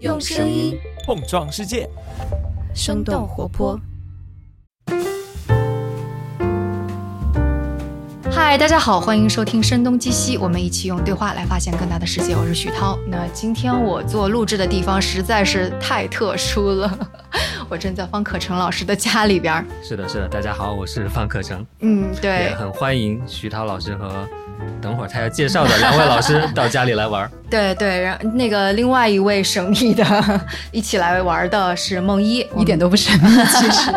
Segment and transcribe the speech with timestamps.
[0.00, 1.90] 用声音碰撞世界，
[2.72, 3.76] 生动活泼。
[8.30, 12.36] 嗨，大家好，欢迎收听《声东击西》，我们一起用对话来发现更大的世界。
[12.36, 12.96] 我是许涛。
[13.08, 17.10] 那今天我做录制的地方实在是太特殊了，
[17.68, 19.64] 我正在方可成老师的家里边。
[19.82, 21.64] 是的，是的，大家好，我是方可成。
[21.80, 24.26] 嗯，对也，很欢迎徐涛老师和
[24.80, 27.30] 等会儿他要介绍的两位老师 到家里来玩儿。
[27.50, 33.90] 对对，然后那个另外一位神秘的一起来玩的是梦一，一点都不神秘， 其实。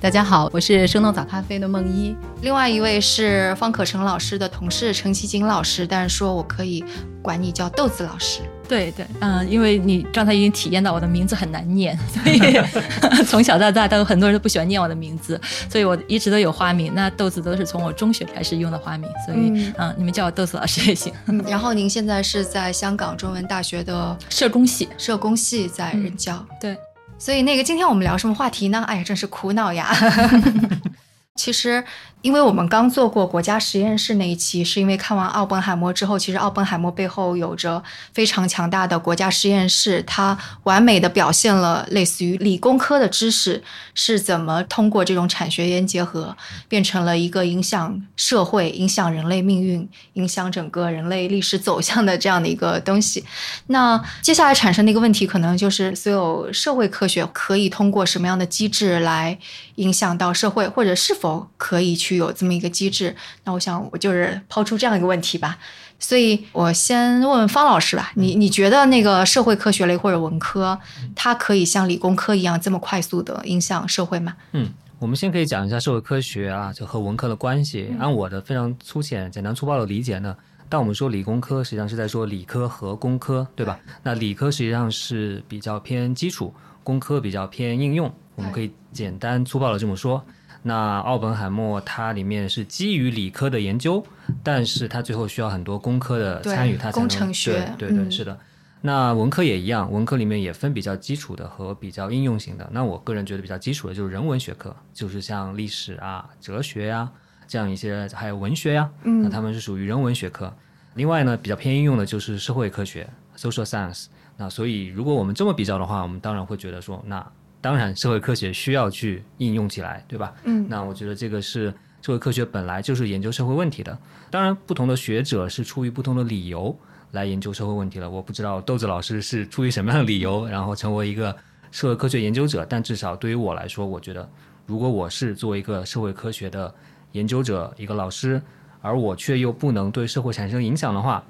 [0.00, 2.16] 大家好，我是生动早咖啡的梦一。
[2.42, 6.84] 另外一位是方可成老师的同事陈其锦老师，但是说我可以
[7.22, 8.40] 管你叫豆子老师。
[8.68, 12.40] 对对，嗯，因为你刚才已经体验到我的名字很难念， 所以
[13.26, 16.92] 从小到大都很多人都不喜欢念我的名字，所以我一直都有花名。
[16.94, 21.12] 那豆子都是从我中学开始用的花名，所以嗯嗯，你们叫我豆子老师也行。
[21.26, 26.44] 嗯，然后您现在是在香港中文大学的社工系，社工系在任教。
[26.60, 26.76] 对，
[27.18, 28.84] 所以那个今天我们聊什么话题呢？
[28.86, 29.88] 哎呀，真是苦恼呀。
[31.36, 31.84] 其实，
[32.26, 37.80] 因为我们刚做过国家实验室那一期，是因为看完奥本海默之后，其实奥本海默背后有着
[38.12, 43.62] 非常强大的国家实验室，它完美的表现了类似于理工科的知识
[43.94, 53.24] 是怎么通过这种产学研结合，变成了一个影响社会、影响人类命运、影响整个人类历史走向的这样的一个东西。
[53.68, 59.38] 那接下来产生的一个问题，可能就是所有社会科学可以通过什么样的机制来
[59.76, 63.14] 影响到社会，或者是否可以去有这么一个机制？
[63.44, 65.58] 那我想，我就是抛出这样一个问题吧。
[65.98, 70.78] 所以我先问问方老师吧，你你觉得那个社会科学类或者文科，
[71.14, 74.34] 它可以像理工科一样这么快速的影响社会吗？
[74.52, 77.94] 嗯，我们先可以讲一下社会科学啊，就和文科的关系。
[77.98, 80.36] 按我的非常粗浅、简单粗暴的理解呢，
[80.68, 83.80] 当我们说理工科，实际上是在说理科和工科，对吧？
[84.02, 86.52] 那理科实际上是比较偏基础，
[86.84, 88.12] 工科比较偏应用。
[88.34, 90.22] 我们可以简单粗暴的这么说。
[90.68, 94.04] 那奥本海默它里面是基于理科的研究，
[94.42, 98.36] 但是它最后需要很多工科的参与，它才能工程学对对对，嗯是的。
[98.80, 102.68] 那文科也一样，文科里面也分比较基础的和比较应用型的。
[102.72, 107.08] 那我个人觉得比较基础的就是人文学科，就是像历史啊、哲学呀、
[107.46, 110.52] 这样一些，还有文学呀，嗯那他们是属于人文学科。
[110.94, 114.06] 另外呢，比较偏应用的就是社会科学 （social science）。
[114.36, 117.24] 那所以如果我们这么比较的话，我们当然会觉得说，那
[117.60, 120.32] 当然社会科学需要去应用起来，对吧？
[120.44, 123.98] 嗯那我觉得这个是社会科学本来就是研究社会问题的。
[124.30, 126.76] 当然，不同的学者是出于不同的理由
[127.12, 128.08] 来研究社会问题了。
[128.08, 131.34] 我不知道豆子老师是出于什么样的理由，然后成为一个
[131.72, 132.64] 社会科学研究者。
[132.68, 134.28] 但至少对于我来说，我觉得
[134.66, 136.72] 如果我是作为一个社会科学的
[137.12, 138.40] 研究者、一个老师，
[138.80, 141.24] 而我却又不能对社会产生影响的话，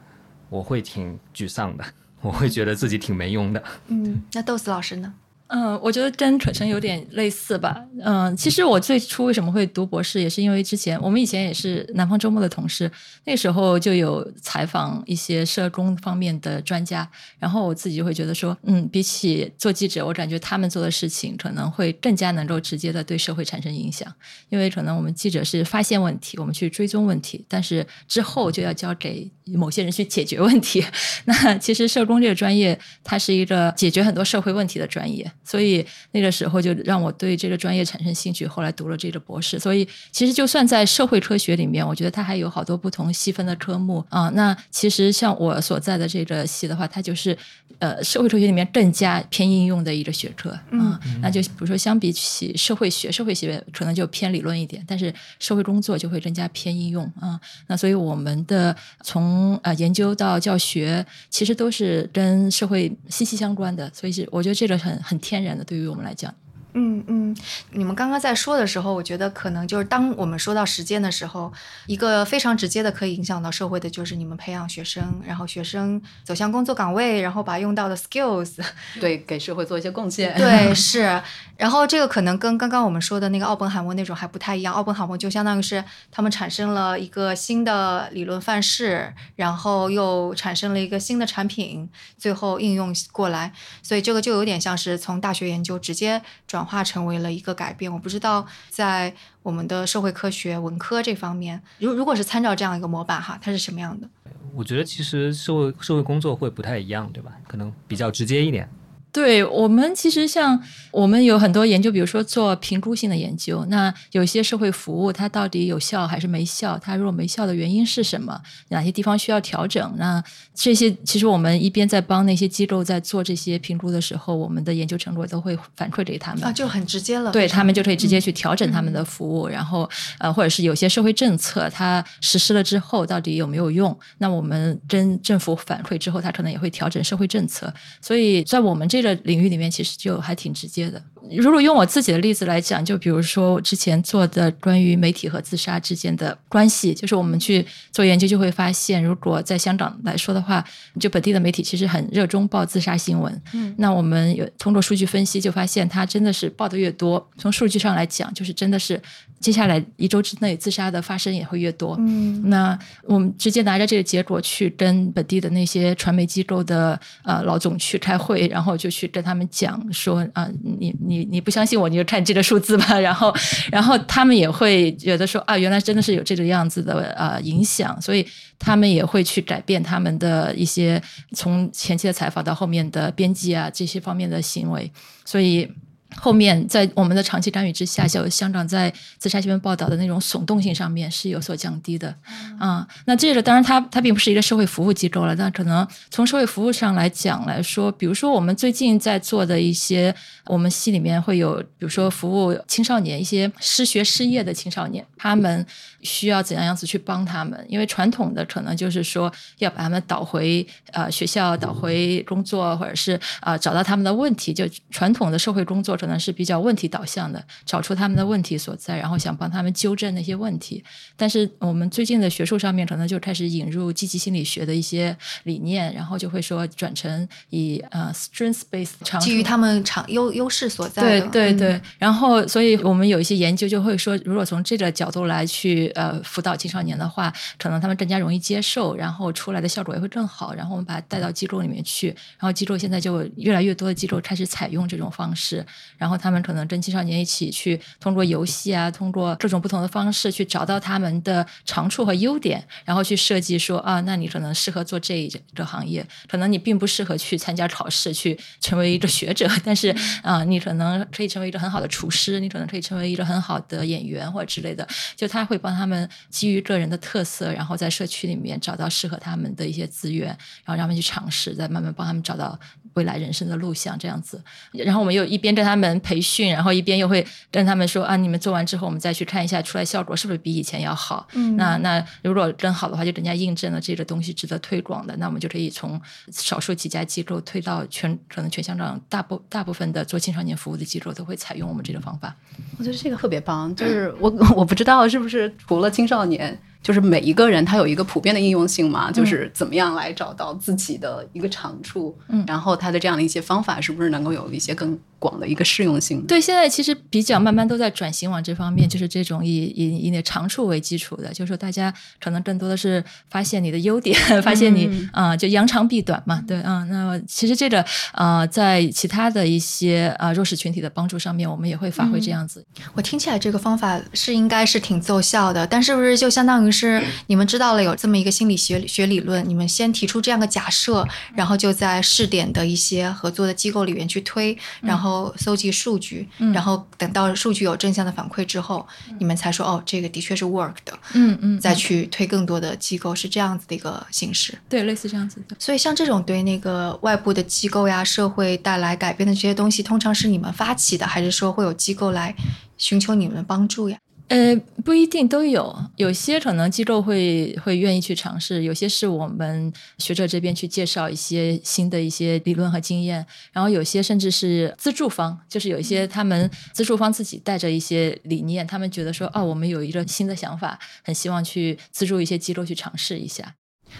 [0.50, 1.84] 我会挺沮丧的，
[2.20, 3.62] 我会觉得自己挺没用的。
[3.88, 5.14] 嗯，那豆子老师呢？
[5.48, 7.80] 嗯，我觉得跟可成有点类似吧。
[8.02, 12.90] 嗯，其实我最初为什么会读博士，也是因为之前我们以前也是南方周末的同事，
[13.24, 17.08] 那时候就有采访一些社工方面的专家，
[17.38, 24.12] 然后我自己就会觉得说，嗯，比起做记者，我感觉他们做的事情可能会更加能够直接的对社会产生影响，
[24.48, 30.84] 因为可能我们记者是发现问题，我们去追踪问题，但是之后就要交给某些人去解决问题。
[31.24, 39.58] 那其实社工这个专业，它是一个解决很多社会问题的专业，所以那个时候就让我对这个专业产生兴趣，后来读了这个博士。
[39.58, 44.28] 所以其实就算在社会科学里面，我觉得它还有好多不同细分的科目啊。
[44.34, 47.36] 那其实像我所在的这个系的话，它就是
[47.78, 51.00] 呃社会科学里面更加偏应用的一个学科啊。
[51.22, 57.38] 那就比如说相比起社会学，社会学可能就偏理论一点，但是社会工作就会更加偏应用啊。
[57.68, 66.34] 那所以我们的从呃研究到教学，其实都是跟社会息息相关的，所以是我觉得这个很很天然的，对于我们来讲。
[66.78, 67.34] 嗯嗯，
[67.70, 71.50] 你们刚刚在说的时候，我觉得可能就是当我们说到实践的时候，
[71.86, 78.62] 一个非常直接的可以影响到社会的，就是你们培养学生，然后学生走向工作岗位，然后把用到的 skills，
[79.00, 80.36] 对，给社会做一些贡献。
[80.36, 81.18] 对，是。
[81.56, 84.74] 然后这个可能跟刚刚我们说的那个奥本海默那种还不太一样。
[84.74, 91.88] 奥本海默就相当于是他们产生了一个新的理论范式，然后又产生了一个新的产品，
[92.18, 93.52] 最后应用过来。
[93.82, 97.92] 所以这个就有点像是从大学研究直接转化成为了一个改变。
[97.92, 104.08] 我不知道在我们的社会科学文科这方面，如如果是参照这样一个模板哈，它是什么样的？
[104.54, 107.32] 我觉得其实社会社会工作会不太一样，对吧？
[107.46, 108.68] 可能比较直接一点。
[109.16, 116.78] 对我们其实像我们有很多研究，比如说做评估性的研究，那有些社会服务它到底有效还是没效？
[116.78, 118.38] 它如果没效的原因是什么？
[118.68, 119.94] 哪些地方需要调整？
[119.96, 120.22] 那
[120.54, 127.32] 这些其实我们一边在帮那些机构在做这些评估的时候，我们的研究成果都会反馈给他们啊，就很直接了。
[127.32, 133.98] 对他们就可以直接去调整他们的服务，然后呃，或者是有些社会政策它实施了之后到底有没有用？
[134.18, 137.72] 那我们跟政府反馈之后，它可能也会调整社会政策。
[138.02, 141.00] 所以在我们这这领域里面，其实就还挺直接的。
[141.30, 150.64] 如果用我自己的例子来讲，就比如说我之前做的关于媒体和自杀之间的关系，就是我们去做研究就会发现，如果在香港来说的话，
[151.00, 153.42] 就本地的媒体其实很热衷报自杀新闻。
[153.52, 159.00] 嗯，那我们有通过数据分析就发现，它真的是报的越多，从数据上来讲，就是真的是
[159.40, 161.96] 接下来一周之内自杀的发生也会越多。
[161.98, 172.98] 嗯，那我们直接拿着这个结果去跟本地的那些传媒机构的呃老总去开会，然后就去跟他们讲说啊，你你你你不相信我，你就看这个数字吧。
[173.00, 173.34] 然后，
[173.70, 178.26] 然后他们也会觉得说啊，原来真的是有这个样子的呃影响，所以
[178.58, 181.00] 他们也会去改变他们的一些
[181.34, 184.90] 从前期的采访到后面的编辑啊这些方面的行为，
[185.24, 185.68] 所以。
[186.16, 192.14] 后面在我们的长期干预之下，就香港在自杀新闻报道的那种耸动性上面是有所降低的
[192.58, 192.86] 啊。
[193.04, 200.14] 那这个当然它它并不是一个社会服务机构了，但可能从社会服务上来讲来说，比如说我们最近在做的一些，
[200.46, 205.64] 我们系里面会有，比如说服务青少年一些失学失业的青少年，他们
[206.06, 207.62] 需要怎样样子去帮他们？
[207.68, 215.94] 因为传统的可能就是说要把他们导回呃学校，导回工作，或者是啊找到他们的问题，就传统的社会工作。
[215.96, 220.84] 可能是比较问题导向的，找出他们的问题所在，然后想帮他们纠正那些问题。
[221.16, 231.02] 但是我们最近的学术上面，可能就开始引入积极心理学的一些理念，然后就会说转成以呃 strength based 基于他们长优优势所在。
[231.02, 231.80] 对对对。
[231.98, 240.54] 然后，所以我们有一些研究就会说，如果从这个角度来去呃辅导青少年的话，可能他们更加容易接受，然后出来的效果也会更好。
[240.54, 242.08] 然后我们把它带到机构里面去，
[242.38, 245.64] 然后机构现在就越来越多的机构开始采用这种方式。
[245.96, 264.86] 然后他们可能跟青少年一起去通过游戏啊，通过各种不同的方式去找到他们的长处和优点，然后去设计说啊，那你可能适合做这一个行业，可能你并不适合去参加考试去成为一个学者，但是啊，你可能可以成为一个很好的厨师，你可能可以成为一个很好的演员或者之类的。
[265.14, 272.58] 就他会帮他他们基于个人的特色，然后在社区里面找到适合他们的一些资源，然后让他们去尝试，再慢慢帮他们找到
[272.96, 274.38] 未来人生的路向这样子。
[274.72, 275.86] 然后我们又一边跟他们。
[276.02, 281.26] 培训，然后一边又会跟他们说啊，你们做完之后，我们再去看一下出来效果是不是比以前要好。
[281.32, 285.16] 嗯，那那如果更好的话，就更加印证了这个东西值得推广的。
[285.16, 286.00] 那我们就可以从
[286.30, 292.34] 少数几家机构推到全，可能全香港大部大部分的做青少年服务的机构都会采用我们这个方法。
[292.78, 296.56] 我觉得这个特别棒，就是我 我不知道是不是除了青少年。
[296.86, 306.24] 就是每一个人他有一个普遍的应用性嘛，就是怎么样来找到自己的一个长处，嗯，然后他的这样的一些方法是不是能够有一些更广的一个适用性？
[306.28, 311.92] 对，现在其实比较慢慢都在转型往这方面，就是这种以以以你的长处为基础的，就是说大家
[312.22, 316.84] 可能更多的是发现你的优点， 发现你啊，就扬长避短嘛，对啊。
[316.84, 322.64] 那其实这个呃，在其他的一些呃弱势群体的帮助上面，我们也会发挥这样子。
[322.94, 326.75] 我听起来这个方法是应该是挺奏效的，但是不是就相当于？
[326.76, 338.86] 是你们知道了有这么一个心理学学理论，你们先提出这样的假设，然后就在试点的一些合作的机构里面去推，然后搜集数据，然后等到数据有正向的反馈之后，
[339.18, 344.56] 你们才说哦，这个的确是 work 的，嗯嗯，再去推更多的机构，是这样子的一个形式。
[344.68, 345.56] 对，类似这样子的。
[345.58, 352.34] 所以像这种对那个外部的机构呀、社会带来改变的这些东西，通常是你们发起的，还是说会有机构来
[352.76, 353.98] 寻求你们帮助呀？
[354.28, 373.54] 呃，不一定都有，有些可能机构会会愿意去尝试，有些是我们学者这边去介绍一些新的一些理论和经验，然后有些甚至是资助方，就是有一些他们资助方自己带着一些理念，他们觉得说，哦，我们有一个新的想法，很希望去资助一些机构去尝试一下。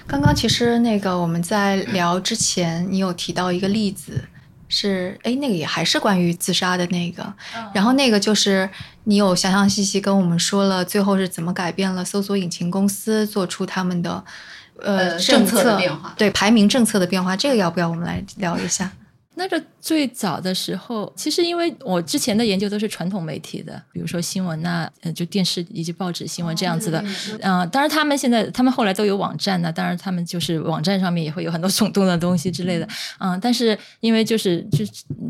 [0.08, 4.24] 刚刚其实那个我们在聊之前，你有提到一个例子。
[4.68, 7.32] 是，哎，那个也还是关于自杀的那个，
[7.72, 8.68] 然后那个就是
[9.08, 14.22] 你有详详细细跟我们说了，最后是怎么改变了搜索引擎公司做出他们的
[14.82, 18.90] 呃政策的变化，对排名政策的变化，这个要不要我们来聊一下？
[19.38, 27.04] 那个最早的时候，其实因为我之前的研究都是传统媒体的，比如说新闻呐、呃，就电视以及报纸新闻这样子的。
[27.42, 32.88] 嗯、当然他们现在他们后来都有网站呢，当然他们就是网站上面也会有很多耸动的东西之类的。
[33.18, 34.84] 嗯，但是因为就是就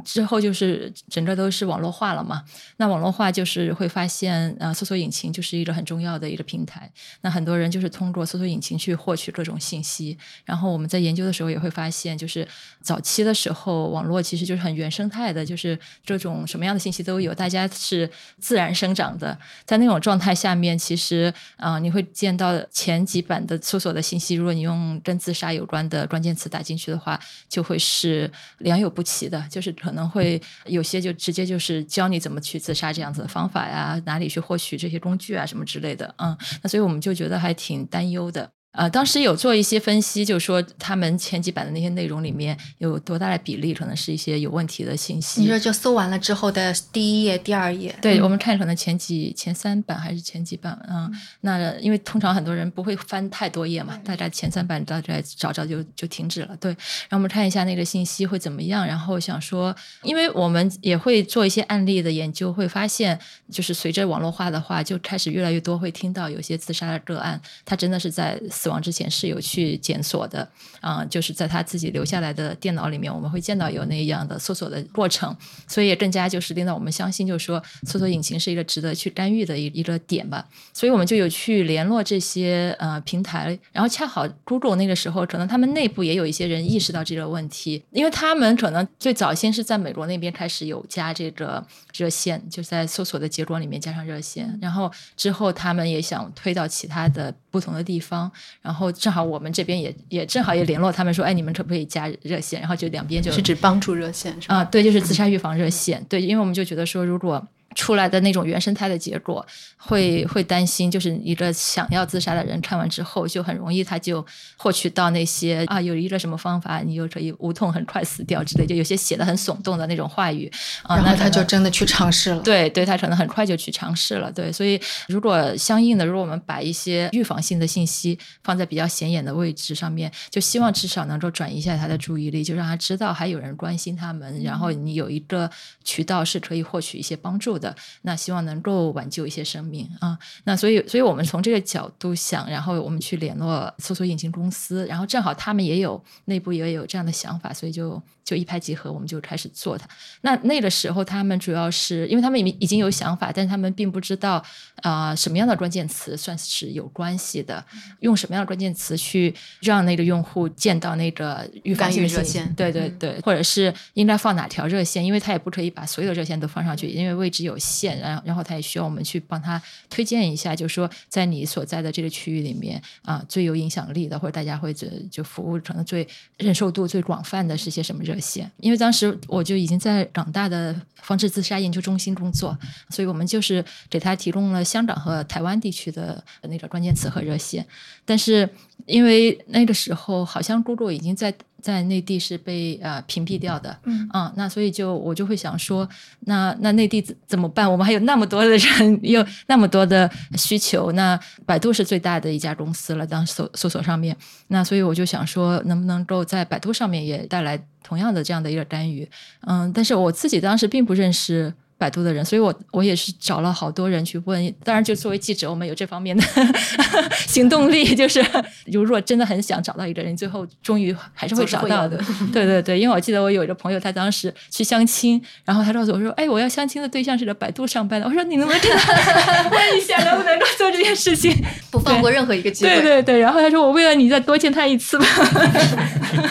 [0.04, 2.44] 之后就是整个都是网络化了嘛，
[2.76, 6.88] 那网络化就是会发现，呃，搜索引擎就是一个很重要的一个平台。
[7.22, 12.46] 那很多人就是通过搜索引擎去获取各种信息，然后我们在研究的时候也会发现，就是
[12.80, 19.36] 早期的时候，网络其实就是很原生态的，就是这种什么样的信息都有，大家是自然生长的。
[19.64, 38.50] 在那种状态下面，其实啊、你会见到前几版的搜索的信息，如果你用跟自杀有关的关键词打进去的话，就会是良莠不齐的，就是可能会有些就直接就是教你怎么去自杀这样子的方法呀，哪里去获取这些工具啊什么之类的，嗯，那所以我们就觉得还挺担忧的。
[38.76, 45.40] 呃，当时有做一些分析，就说他们前几版的那些内容里面有多大的比例可能是一些有问题的信息。
[45.40, 56.54] 你说就搜完了之后的第一页、第二页，对，嗯我们看可能前几前三版还是前几版，嗯，那因为通常很多人不会翻太多页嘛，大概前三版大概找找就就停止了。
[56.60, 63.18] 对，然后我们看一下那个信息会怎么样，然后想说，因为我们也会做一些案例的研究，会发现
[63.50, 70.48] 就是随着网络化的话，就开始越来越多会听到有些自杀的个案，他真的是在死亡之前是有去检索的，
[70.80, 75.34] 啊、就是在他自己留下来的电脑里面，我们会见到有那样的搜索的过程，
[75.68, 80.44] 所以也更加就是令到我们相信，就是说搜索引擎是一个值得去干预的一一个点吧。
[80.72, 102.60] 所以我们就有去联络这些呃平台，然后恰好 Google 那个时候可能他们内部也有一些人意识到这个问题，因为他们可能最早先是在美国那边开始有加这个热线，就在搜索的结果里面加上热线，然后之后他们也想推到其他的不同的地方，然后正好我们这边也也正好也联络他们说，哎，你们可不可以加热线？
[102.60, 104.56] 然后就两边就是指帮助热线是吧？
[104.56, 106.04] 啊，对，就是自杀预防热线。
[106.06, 107.42] 对，因为我们就觉得说，如果
[107.76, 114.24] 出来的那种原生态的结果，会会担心，就是一个想要自杀的人看完之后，就很容易他就
[114.56, 120.50] 获取到那些啊，有一个什么方法，你就可以无痛很快死掉之类，就有些写的很耸动的那种话语
[120.82, 122.40] 啊，然后他那可能就真的去尝试了。
[122.40, 124.32] 对对，他可能很快就去尝试了。
[124.32, 135.50] 对，所以如果相应的，如果我们把一些预防性的信息放在比较显眼的位置上面，就希望至少能够转移一下他的注意力，就让他知道还有人关心他们，然后你有一个
[135.84, 137.65] 渠道是可以获取一些帮助的。
[138.02, 140.18] 那希望能够挽救一些生命啊。
[140.44, 149.88] 那所以，所以我们从这个角度想，然后我们去联络搜索引擎公司，然后正好他们也有内部也有这样的想法，所以就就一拍即合，我们就开始做它。
[150.22, 154.44] 那那个时候，他们主要是因为他们已已经有想法，但是他们并不知道
[154.82, 157.64] 啊、呃什么样的关键词算是有关系的，
[158.00, 162.52] 用什么样的关键词去让那个用户见到那个预防热线。
[162.54, 176.06] 对对对，或者是应该放哪条热线，因为他也不可以把所有的热线都放上去，因为位置有限，然后然后他也需要我们去帮他推荐一下，就是说在你所在的这个区域里面啊、最有影响力的，或者大家会就就服务可能最
[176.38, 178.50] 忍受度最广泛的是些什么热热线？
[178.58, 182.56] 因为当时我就已经在港大的防治自杀研究中心工作，
[182.88, 187.64] 所以我们就是给他提供了香港和台湾地区的那个关键词和热线，
[188.04, 188.48] 但是
[188.86, 195.88] 因为那个时候好像 Google 已经在在内地是被呃屏蔽掉的，嗯啊，那所以就我就会想说，
[196.20, 197.70] 那那内地怎怎么办？
[197.70, 204.16] 我们还有那么多的人， 有那么多的需求，那百度是最大的一家公司了，当搜搜索上面，
[204.48, 209.08] 那所以我就想说，能不能够在百度上面也带来同样的这样的一个干预？
[209.46, 211.52] 嗯，但是我自己当时并不认识。
[211.78, 214.54] 百度的人，所以我我也是找了好多人去问。
[214.64, 216.24] 当然，就作为记者，我们有这方面的
[217.28, 218.24] 行动力，就是
[218.66, 221.98] 如果真的很想找到一个人，最后终于还是会找到的。
[222.32, 228.78] 对对对，因为我记得我有一个朋友，他当时去相亲，然后他告诉我说：“哎，我要相亲的对象是在百度上班的。”我说：“你能不能真的
[229.50, 231.36] 问一下，能不能够做这件事情？”
[231.70, 232.74] 不放过任何一个机会。
[232.76, 235.06] 对对对，然后他说：“我为了你再多见他一次吧。”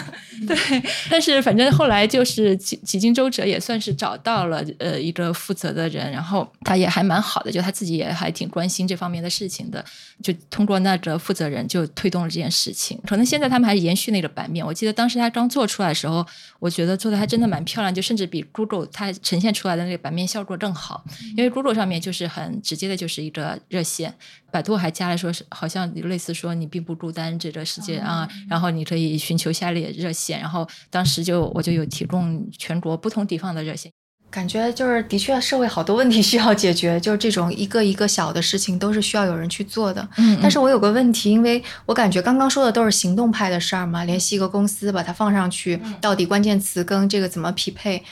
[0.46, 9.84] 对，但是反正后来就是几几经周折，也算是找到了呃一个负责的人，然后他也还蛮好的，就他自己也还挺关心这方面的事情的，
[10.22, 13.00] 就通过那个负责人就推动了这件事情。
[13.06, 16.26] 可能现在他们还延续那个版面，我记得当时他刚做出来的时候，
[16.58, 21.04] 我觉得做的还真的蛮漂亮，就甚至比 Google 它呈现出来的那个版面效果更好，
[21.36, 24.14] 因为 Google 上面就是很直接的，就是一个热线。
[24.56, 33.92] 百度还加了说是好像类似说你并不孤单这个世界啊，然后你可以寻求下列热线，然后当时就我就有提供全国不同地方的热线。
[34.30, 40.06] 感觉就是的确社会好多问题需要解决，就是这种一个一个小的事情都是需要有人去做的。
[40.16, 48.02] 嗯但是我有个问题，因为我感觉刚刚说的都是行动派的事儿嘛，联系一个公司把它放上去，到底关键词跟这个怎么匹配，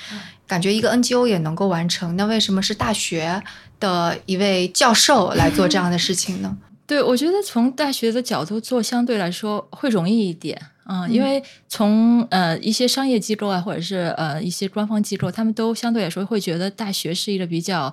[0.47, 2.17] 感觉一个 NGO 也能够完成。
[2.17, 3.43] 那为什么是大学
[3.85, 6.57] 的一位教授来做这样的事情呢？
[6.87, 10.61] 对，我觉得从大学的角度做，相对来说会容易一点。
[10.87, 17.93] 嗯，因为从呃一些商业机构啊，或者是呃一些官方机构，他们都相对来说会觉得大学是一个比较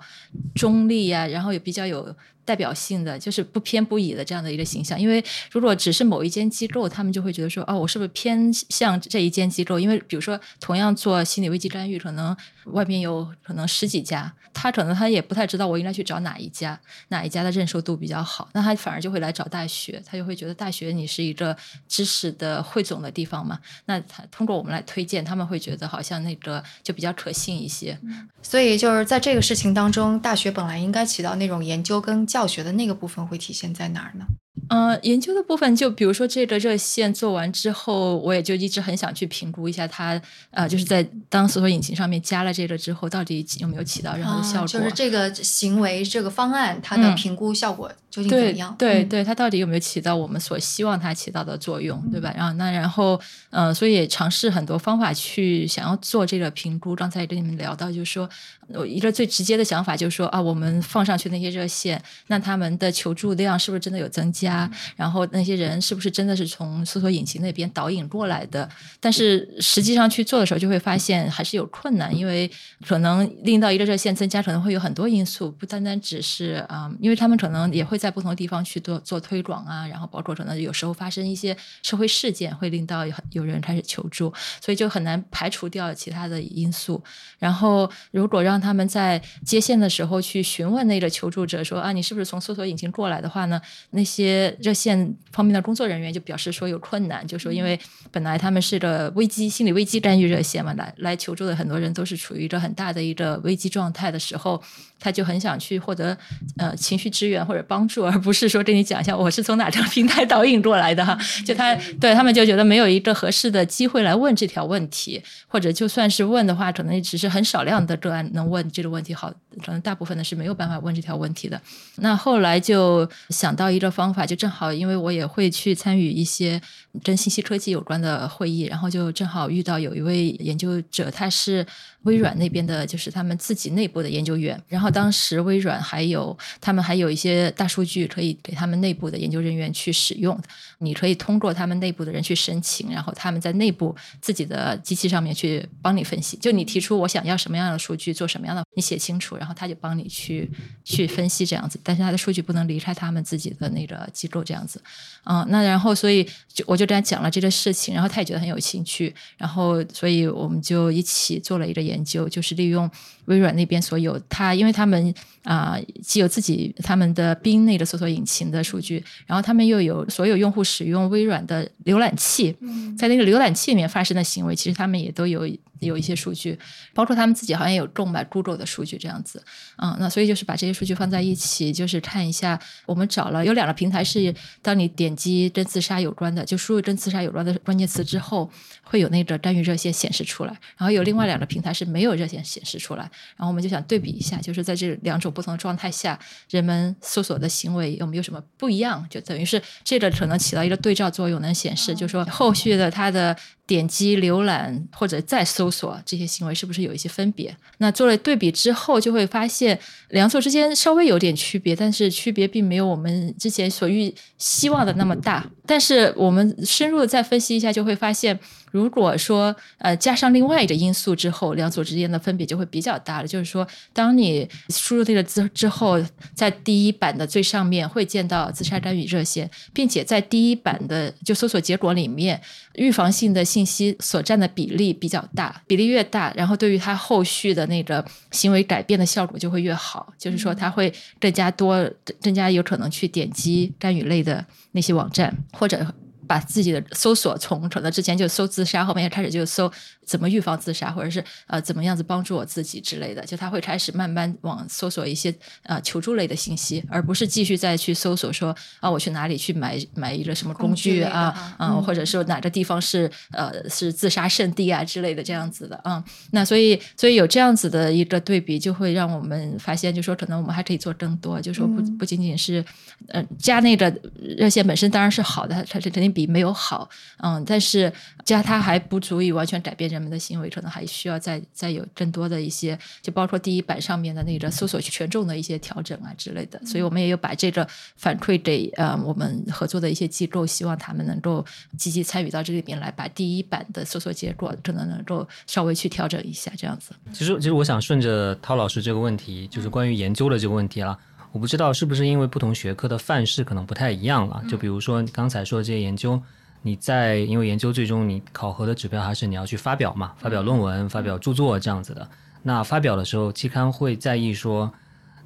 [0.53, 5.00] 中立呀、然后也比较有代表性的，就是不偏不倚的这样的一个形象。
[5.00, 9.79] 因为如果只是某一间机构，他们就会觉得说，哦，我是不是偏向这一间机构？
[9.79, 16.79] 因为比如说，同样做心理危机干预，可能外面有可能十几家，他可能他也不太知道我应该去找哪一家，
[17.10, 21.55] 哪一家的认受度比较好，那他反而就会来找大学，他就会觉得大学你是一个
[21.88, 27.98] 知识的汇总的地方嘛，那他通过我们来推荐，他们会觉得好像那个就比较可信一些。
[28.41, 34.25] 所以就是在这个事情当中，大学本来应该起到那种研究跟教学的那个部分，会体现在哪儿呢？
[34.69, 40.21] 呃，研究的部分，就比如说这个热线做完之后，我也就一直很想去评估一下它，
[40.51, 44.61] 呃，就是在当搜索引擎上面加了这个之后，到底有没有起到任何的效果？
[44.61, 48.72] 啊就是这个行为这个方案，它的嗯评估效果究竟怎样？
[48.74, 52.32] 嗯对对，它到底有没有起到我们所希望它起到的作用，对吧？
[52.36, 56.94] 然后那然后，呃，所以也尝试很多方法去想要做这个评估。
[56.94, 58.30] 刚才也跟你们聊到，就是说，
[58.74, 64.70] 我一个最直接的想法就是说啊，我们放上去那些热线，那他们的求助量是不是真的有增加？
[64.98, 68.70] 然后那些人是不是真的是从搜索引擎那边导引过来的？
[69.00, 72.50] 但是实际上去做的时候，就会发现还是有困难，因为
[72.86, 87.01] 可能令到一个热线增加，可能会有很多因素，不单单只是啊、因为他们可能也会在不同的地方去做做推广啊，然后包括可能有时候发生一些社会事件，会令到有有人开始求助，所以就很难排除掉其他的因素。
[87.38, 93.62] 然后如果让他们在接线的时候去询问那个求助者说啊，你是不是从搜索引擎过来的话呢？
[93.91, 97.79] 那些热线方面的工作人员就表示说有困难，就说因为
[98.10, 104.62] 本来他们是个危机心理危机干预热线嘛，来来求助的很多人都是处于一个很大的一个危机状态的时候，
[105.01, 106.17] 他就很想去获得
[106.58, 111.17] 呃情绪支援或者帮助， 而不是说跟你讲一下我是从哪张平台导引过来的哈。
[111.43, 119.34] 就他对他们就觉得没有一个合适的机会来问这条问题，或者就算是问的话，可能也只是很少量的个案能问这个问题，好，
[119.65, 121.60] 可能大部分的是没有办法问这条问题的。
[121.96, 126.62] 那后来就想到一个方法，就正好因为我也会去参与一些
[127.03, 131.65] 跟信息科技有关的会议，然后就正好遇到有一位研究者，他是
[132.03, 134.62] 微软那边的，就是他们自己内部的研究员。
[134.67, 140.39] 然后当时微软还有他们还有一些大数据可以给他们内部的研究人员去使用，
[140.79, 146.37] 你可以通过他们内部的人去申请，然后他们在内部自己的机器上面去帮你分析。
[146.37, 150.50] 就你提出我想要什么样的数据，做什么样的，你写清楚，然后他就帮你去
[150.83, 151.79] 去分析这样子。
[151.83, 154.81] 但是他的数据不能离开他们自己的那个机构这样子。
[155.24, 162.89] 嗯，那然后所以就我就跟他讲了这个事情，然后他也觉得很有兴趣，然后所以我们就一起做了一个研究，就是利用
[163.25, 165.13] 微软那边所有他，因为他们
[165.44, 172.55] 啊、既有自己他们的冰内的搜索引擎的数据，然后他们又有所有用户使用微软的浏览器，
[172.98, 176.57] 在那个浏览器里面发生的行为，其实他们也都有有一些数据，
[176.94, 179.44] 包括他们自己好像也有购买 Google 的数据这样子。
[179.77, 188.48] 嗯，那所以就是把这些数据放在一起，就是看一下，我们找了有两个平台是，当你点击跟自杀有关的，就输入跟自杀有关的关键词之后，
[188.92, 193.04] 会有那个干预热线显示出来，然后有另外两个平台是没有热线显示出来，
[193.38, 203.34] 然后我们就想对比一下，就是在这两种不同的状态下，人们搜索的行为有没有什么不一样，就等于是这个可能起到一个对照作用，能显示，就是说后续的它的
[203.72, 207.55] 点击、浏览或者再搜索这些行为是不是有一些分别？
[207.77, 209.79] 那做了对比之后，就会发现
[210.10, 215.50] 两组之间稍微有点区别，但是区别并没有我们之前所预希望的那么大。
[215.66, 218.38] 但是我们深入的再分析一下，就会发现，
[218.72, 223.27] 如果说呃加上另外一个因素之后，两组之间的分别就会比较大了。
[223.27, 225.98] 就是说，当你输入这个字之后，
[226.36, 232.42] 在第一版的最上面会见到自杀干预热线，并且在第一版的就搜索结果里面，
[232.75, 240.14] 预防性的信息所占的比例比较大，比例越大，然后对于他后续的那个行为改变的效果就会越好。
[240.18, 241.90] 就是说，他会更加多、
[242.22, 245.86] 更加有可能去点击干预类的那些网站，或者
[246.27, 249.70] 把自己的搜索从可能之前就搜自杀，后面开始就搜
[250.05, 255.33] 怎么预防自杀，或者是呃怎么样子帮助我自己之类的，就他会开始慢慢往搜索一些
[255.64, 266.03] 呃求助类的信息，而不是继续再去搜索说啊我去哪里去买买一个什么工具啊啊，或者说哪个地方是呃是自杀圣地啊之类的这样子的啊。
[266.31, 272.64] 那所以所以有这样子的一个对比，就会让我们发现，就说可能我们还可以做更多，就说不不仅仅是
[273.07, 273.94] 呃加那个
[274.37, 276.90] 热线本身当然是好的，它它肯定比没有好，
[277.24, 277.92] 嗯，但是
[278.25, 286.59] 加它还不足以完全改变人们的行为，可能还需要再再有更多的一些，就包括第一版上面的那个搜索权重的一些调整啊之类的。
[286.66, 291.46] 所以我们也有把这个反馈给呃我们合作的一些机构，希望他们能够
[291.77, 296.92] 积极参与到这里面来，把第一版的搜索结果可能能够稍微去调整一下，这样子。
[297.14, 300.98] 其实，其实我想顺着涛老师这个问题，就是关于研究的这个问题了。
[301.31, 304.44] 我不知道是不是因为不同学科的范式可能不太一样了。
[304.50, 306.22] 就比如说刚才说的这些研究，
[306.63, 312.07] 你在因为研究最终你考核的指标还是你要去发表嘛，发表论文、发表著作这样子的。
[312.43, 314.71] 那发表的时候，期刊会在意说。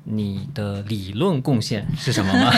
[0.07, 2.51] 你的理论贡献是什么吗？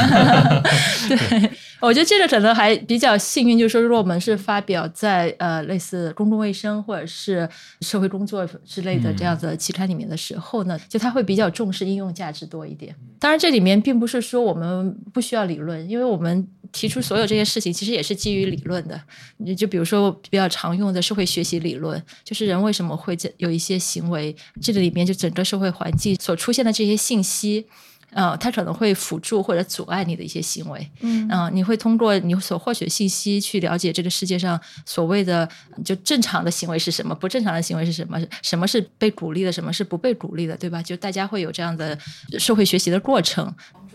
[1.07, 7.47] 对， 我觉得这个可能还比较幸运，就是说，如果我们是发表在呃类似公共卫生或者是
[7.79, 12.93] 社会工作之类的这样的期刊里面的时候呢，就他会比较重视应用价值多一点。
[13.17, 16.45] 当然，这里面并不是说我们不需要理论，因为我们。
[16.71, 18.99] 提出所有这些事情，其实也是基于理论的。
[19.37, 27.65] 你就比如说比较常用的社会学习理论，就是人为什么会有一些行为，这个里面就整个社会环境所出现的这些信息，
[28.11, 30.89] 呃，它可能会辅助或者阻碍你的一些行为。
[31.01, 35.47] 嗯，你会通过你所获取信息去了解这个世界上所谓的
[35.83, 40.81] 就正常的行为是什么，不正常的行为是什么，什么是被鼓励的，什么是不被鼓励的，对吧？
[40.81, 41.97] 就大家会有这样的
[42.39, 43.53] 社会学习的过程。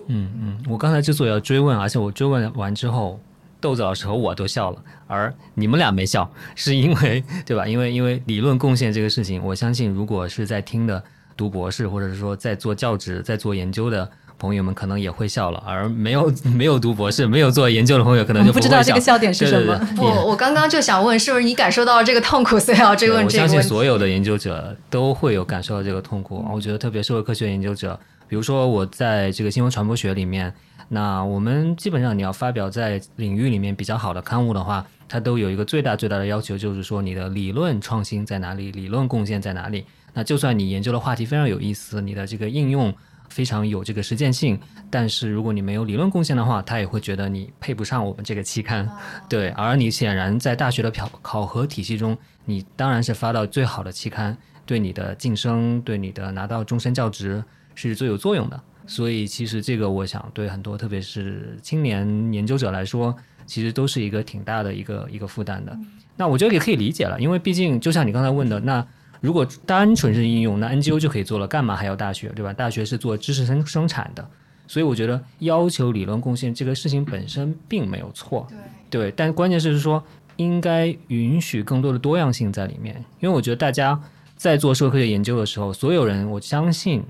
[0.08, 3.20] 嗯嗯，我刚才之所以要追问，而且我追问完之后，
[3.60, 7.66] 豆子老师和我都笑了，而你们俩没笑，是因为对吧？
[7.66, 11.02] 因为因为理论贡献这个事情，我相信如果是在听的
[11.36, 19.78] 读博士，或者是说在做教职、在做研究的朋友们，可能也会笑了，而没有没有读博士、没有做研究的朋友，可能就不知道这个笑点是什么。
[19.94, 26.44] 不，我刚刚就想问，是不是你感受到了这个痛苦，所以要追问这个我相信所有的研究者都会有感受到这个痛苦。
[26.52, 27.98] 我觉得特别社会科学研究者。
[28.28, 30.52] 比如说我在这个新闻传播学里面，
[30.88, 39.84] 那我们基本上你要发表在领域里面比较好的刊物的话，它都有一个最大最大的要求，就是说你的理论创新在哪里，理论贡献在哪里。
[40.14, 42.94] 那就算你研究的话题非常有意思，你的这个应用
[43.30, 48.86] 非常有这个实践性，但是如果你没有理论贡献的话，他也会觉得你配不上我们这个期刊。
[49.28, 57.42] 对，而你显然在大学的考考核体系中，你当然是发到最好的期刊，对你的晋升，对你的拿到终身教职。
[57.74, 63.14] 是最有作用的，所以其实这个我想对很多特别是青年研究者来说，
[63.46, 65.76] 其实都是一个挺大的一个一个负担的。
[66.16, 68.86] 那我觉得也可以理解了，因为毕竟就像你刚才问的，那
[69.20, 72.52] 如果单纯是应用，那 NGO 就可以做了，干嘛还要大学，对吧？
[72.52, 74.28] 大学是做知识生生产的，
[74.66, 78.46] 所以我觉得要求理论贡献这个事情本身并没有错，
[78.90, 80.04] 对，但关键是说
[80.36, 83.98] 应该允许更多的多样性在里面，因为我觉得大家
[84.36, 87.02] 在做社会科学研究的时候，所有人我相信。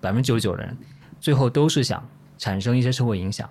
[0.00, 0.76] 百分之九十九的人，
[1.20, 2.02] 最后都是想
[2.38, 3.48] 产生一些社会影响，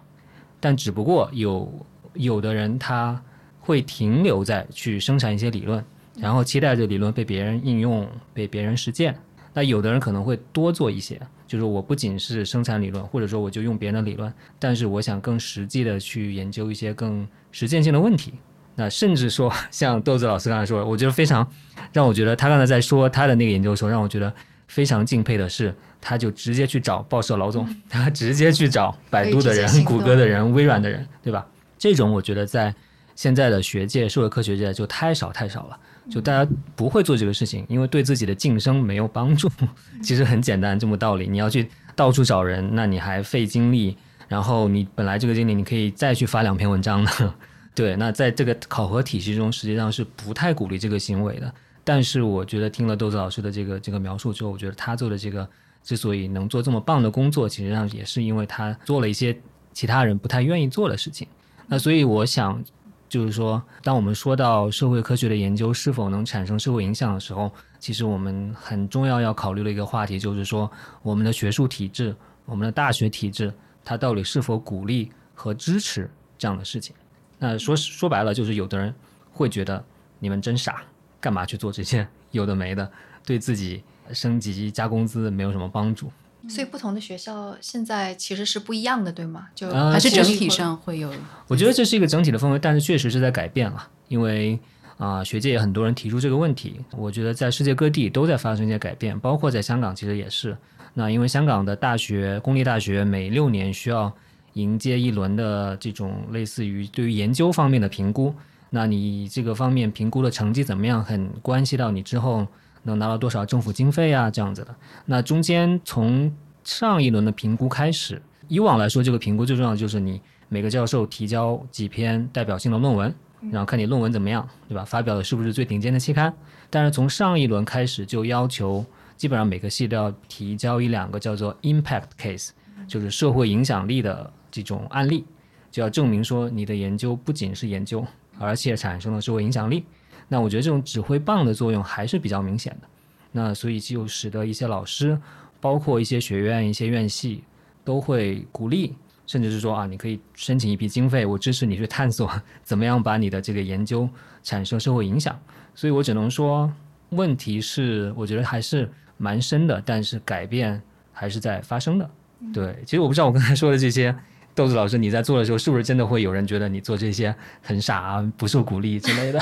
[0.60, 1.72] 但只不过有
[2.14, 3.22] 有的人他
[3.60, 5.84] 会停留在去生产一些理论，
[6.18, 9.16] 然后期待着理论被别人应用、被别人实践。
[9.54, 18.34] 那有的人可能会多做一些，就是我不仅是生产理论，或者说我就用别人的理论，但是我想更实际的去研究一些更实践性的问题。
[18.76, 21.46] 那甚至说，像豆子老师刚才说，我觉得非常
[21.92, 24.34] 让我觉得他刚才在说他的那个研究的时候，让我觉得
[24.70, 25.76] 非常敬佩的是。
[26.02, 31.46] 他就直接去找报社老总， 他直接去找百度的人、谷歌的人、微软的人，对吧？
[31.78, 32.74] 这种我觉得在
[33.18, 35.78] 现在的学界、社会科学界就太少太少了，
[36.10, 39.52] 就大家不会做这个事情，因为对自己的晋升没有帮助。
[40.02, 43.98] 其实很简单，这么道理，你要去到处找人，那你还费精力，
[44.30, 47.34] 然后你本来这个精力你可以再去发两篇文章的，
[47.76, 47.98] 对。
[47.98, 51.54] 那在这个考核体系中，实际上是不太鼓励这个行为的。
[51.90, 55.48] 但是我觉得听了豆子老师的这个这个描述之后，我觉得他做的这个。
[55.82, 59.36] 之所以能做这么棒的工作，其实上也是因为他做了一些
[59.72, 61.26] 其他人不太愿意做的事情。
[61.68, 62.62] 那所以我想，
[63.08, 67.50] 就是说，当我们说到社会科学的研究是否能产生社会影响的时候，
[67.80, 70.70] 其实我们很重要要考虑的一个话题就是说，
[71.02, 72.14] 我们的学术体制、
[72.46, 73.52] 我们的大学体制，
[73.84, 76.94] 它到底是否鼓励和支持这样的事情？
[77.40, 78.94] 那说说白了，就是有的人
[79.32, 79.82] 会觉得
[80.20, 80.84] 你们真傻，
[81.20, 82.92] 干嘛去做这些有的没的，
[83.26, 83.84] 对自己。
[84.12, 86.12] 升级加工资没有什么帮助，
[86.48, 89.50] 所以不同的学校现在其实是不一样的，对吗？
[89.54, 91.14] 就还是整体上会有。
[91.48, 93.88] 我觉得这是一个整体的氛围，但是确实是在改变了。
[94.08, 94.60] 因为
[94.98, 96.82] 啊，学界也很多人提出这个问题。
[96.98, 100.58] 我觉得在世界各地都在发生一些改变，包括在香港其实也是。
[100.96, 104.12] 那因为香港的大学，公立大学每六年需要
[104.54, 108.34] 迎接一轮的这种类似于对于研究方面的评估。
[108.72, 112.46] 那你这个方面评估的成绩怎么样，很关系到你之后
[112.84, 114.76] 能拿到多少政府经费啊，这样子的。
[115.06, 116.32] 那中间从
[116.64, 123.14] 上一轮的评估开始，以往来说，这个评估最重要的就是你每个教授提交几篇代表性的论文，
[123.52, 124.86] 然后看你论文怎么样，对吧？
[124.86, 126.34] 发表的是不是最顶尖的期刊？
[126.70, 128.86] 但是从上一轮开始就要求，
[129.18, 132.50] 基本上每个系都要提交一两个叫做 impact case，
[132.88, 135.26] 就是社会影响力的这种案例，
[135.72, 138.06] 就要证明说你的研究不仅是研究。
[138.40, 139.84] 而且产生了社会影响力，
[140.30, 142.88] 那我觉得这种指挥棒的作用还是比较明显的。
[143.32, 145.20] 那所以就使得一些老师，
[145.60, 147.44] 包括一些学院、一些院系，
[147.84, 148.96] 都会鼓励，
[149.28, 152.32] 甚至是说啊，你可以申请一笔经费，我支持你去探索
[152.64, 154.10] 怎么样把你的这个研究
[154.42, 155.38] 产生社会影响。
[155.76, 156.72] 所以我只能说，
[157.10, 162.10] 问题是我觉得还是蛮深的，但是改变还是在发生的。
[162.54, 164.16] 对，其实我不知道我刚才说的这些。
[164.60, 169.40] 豆子老师，你在做的时候，是不是真的会有人觉得你做这些很傻、不受鼓励之类的？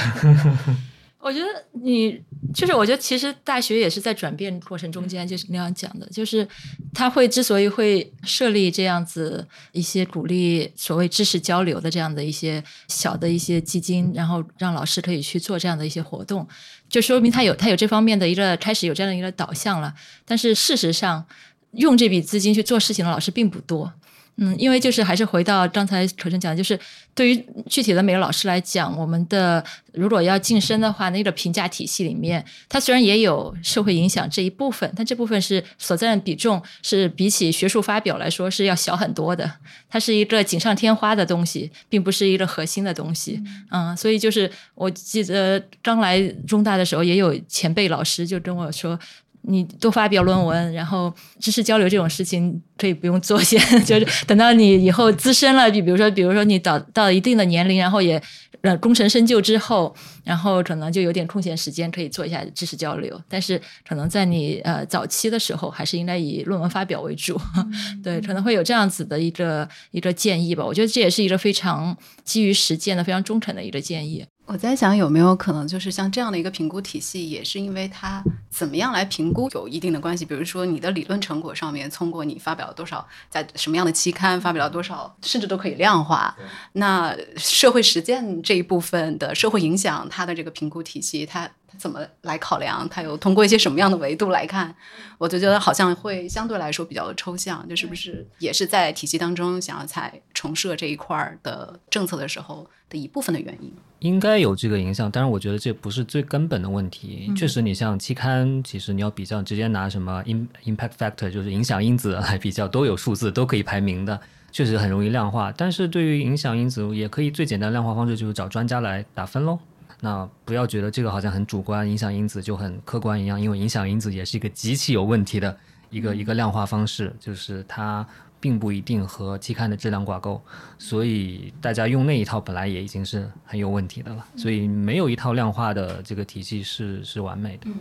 [1.19, 1.45] 我觉得
[1.83, 2.21] 你
[2.53, 6.47] 就是，我觉得其实大学也是在转变过程中间，就是那样讲的，就是
[6.93, 16.47] 他会之所以会设立这样子一些鼓励所谓知识交流的这样的一些小的一些基金，然后让老师可以去做这样的一些活动，
[16.87, 19.91] 就说明他有他有这方面的一个开始有这样的一个导向了。
[20.25, 21.25] 但是事实上，
[21.71, 23.91] 用这笔资金去做事情的老师并不多。
[24.39, 26.79] 嗯，因为就是还是回到刚才可成讲的，就是
[27.15, 39.51] 对于具体的每个老师来讲，我们的如果要晋升的话，那个评价体系里面，它虽然也有社会影响这一部分，但这部分是所占的比重是比起学术发表来说是要小很多的，
[39.89, 43.43] 它是一个锦上添花的东西，并不是一个核心的东西。
[43.71, 48.99] 嗯，所以就是我记得刚来中大的时候，也有前辈老师就跟我说。
[49.47, 58.21] 你多发表论文，然后知识交流这种事情可以不用做先， 就是等到你以后资深了，比比如说，比如说你到到一定的年龄，然后也
[58.61, 63.19] 呃功成身就之后，然后可能就有点空闲时间可以做一下知识交流。
[63.29, 67.39] 但是可能在你呃早期的时候，还是应该以论文发表为主。
[68.03, 70.65] 对，可能会有这样子的一个一个建议吧。
[70.65, 74.25] 我觉得这也是一个非常基于实践的、非常忠诚的一个建议。
[74.47, 80.23] 我在想有没有可能，就是像这样的一个评估体系，也是因为它怎么样来评估有一定的关系。
[80.23, 86.33] 比如说你的理论成果上面，通过你发表了多少，在什么样的期刊发表了多少，甚至都可以量化。
[86.71, 92.87] 那社会实践这一部分的社会影响，它的这个评估体系，它它怎么来考量？
[92.89, 94.73] 它有通过一些什么样的维度来看？
[95.17, 103.71] 我就觉得好像会相对来说比较抽象，就是不是也是在体系当中想要在重设这一块的政策的时候的一部分的原因。
[103.99, 107.33] 应该有这个影响，但是我觉得这不是最根本的问题。
[107.35, 114.19] 确实，你像期刊，其实你要比较，直接拿什么 impact factor，就是影响因子来比较，都有数字，都可以排名的，
[114.51, 115.51] 确实很容易量化。
[115.57, 119.57] 但是对于影响因子，也可以最简单量化方式就是找专家来打分喽。
[119.99, 125.57] 那不要觉得这个好像很主观，影响因子就很客观一样，因为影响因子也是一个极其有问题的
[125.89, 128.05] 一个一个量化方式，就是它。
[128.39, 130.41] 并不一定和期刊的质量挂钩，
[130.77, 134.25] 所以大家用那一套本来也已经是很有问题的了。
[134.35, 137.63] 所以没有一套量化的这个体系是是完美的。
[137.65, 137.75] 嗯，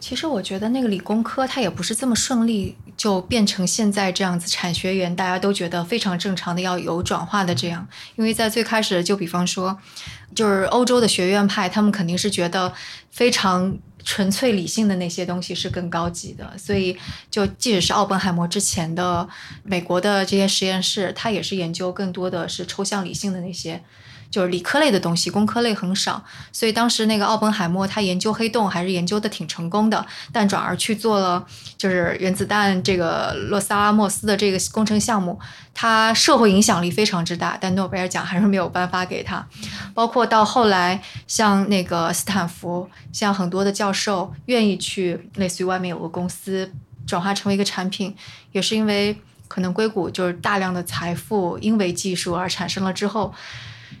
[0.00, 7.86] 其实我觉得那个理工科它也不是这么顺利就变成现在这样子，产学研大家都觉得非常正常的要有转化的这样。
[8.16, 9.78] 因为在最开始，就比方说，
[10.34, 12.72] 就是欧洲的学院派，他们肯定是觉得
[13.10, 13.78] 非常。
[14.04, 16.96] 纯粹理性的那些东西是更高级的，所以
[17.30, 19.28] 就即使是奥本海默之前的
[19.62, 23.82] 美国的这些实验室，它也是研究更多的是抽象理性的那些。
[24.30, 31.44] 就是理科类的东西，工科类很少，所以当时那个奥本海默他研究黑洞还是研究的挺成功的，但转而去做了
[31.78, 35.38] 就是原子弹这个洛萨拉莫斯的这个工程项目，
[35.72, 39.46] 他社会影响力非常之大，但诺贝尔奖还是没有颁发给他。
[39.94, 46.70] 包括到后来，像那个斯坦福，像很多的教授愿意去类似于外面有个公司
[47.06, 48.14] 转化成为一个产品，
[48.52, 53.32] 也是因为可能硅谷就是大量的财富因为技术而产生了之后。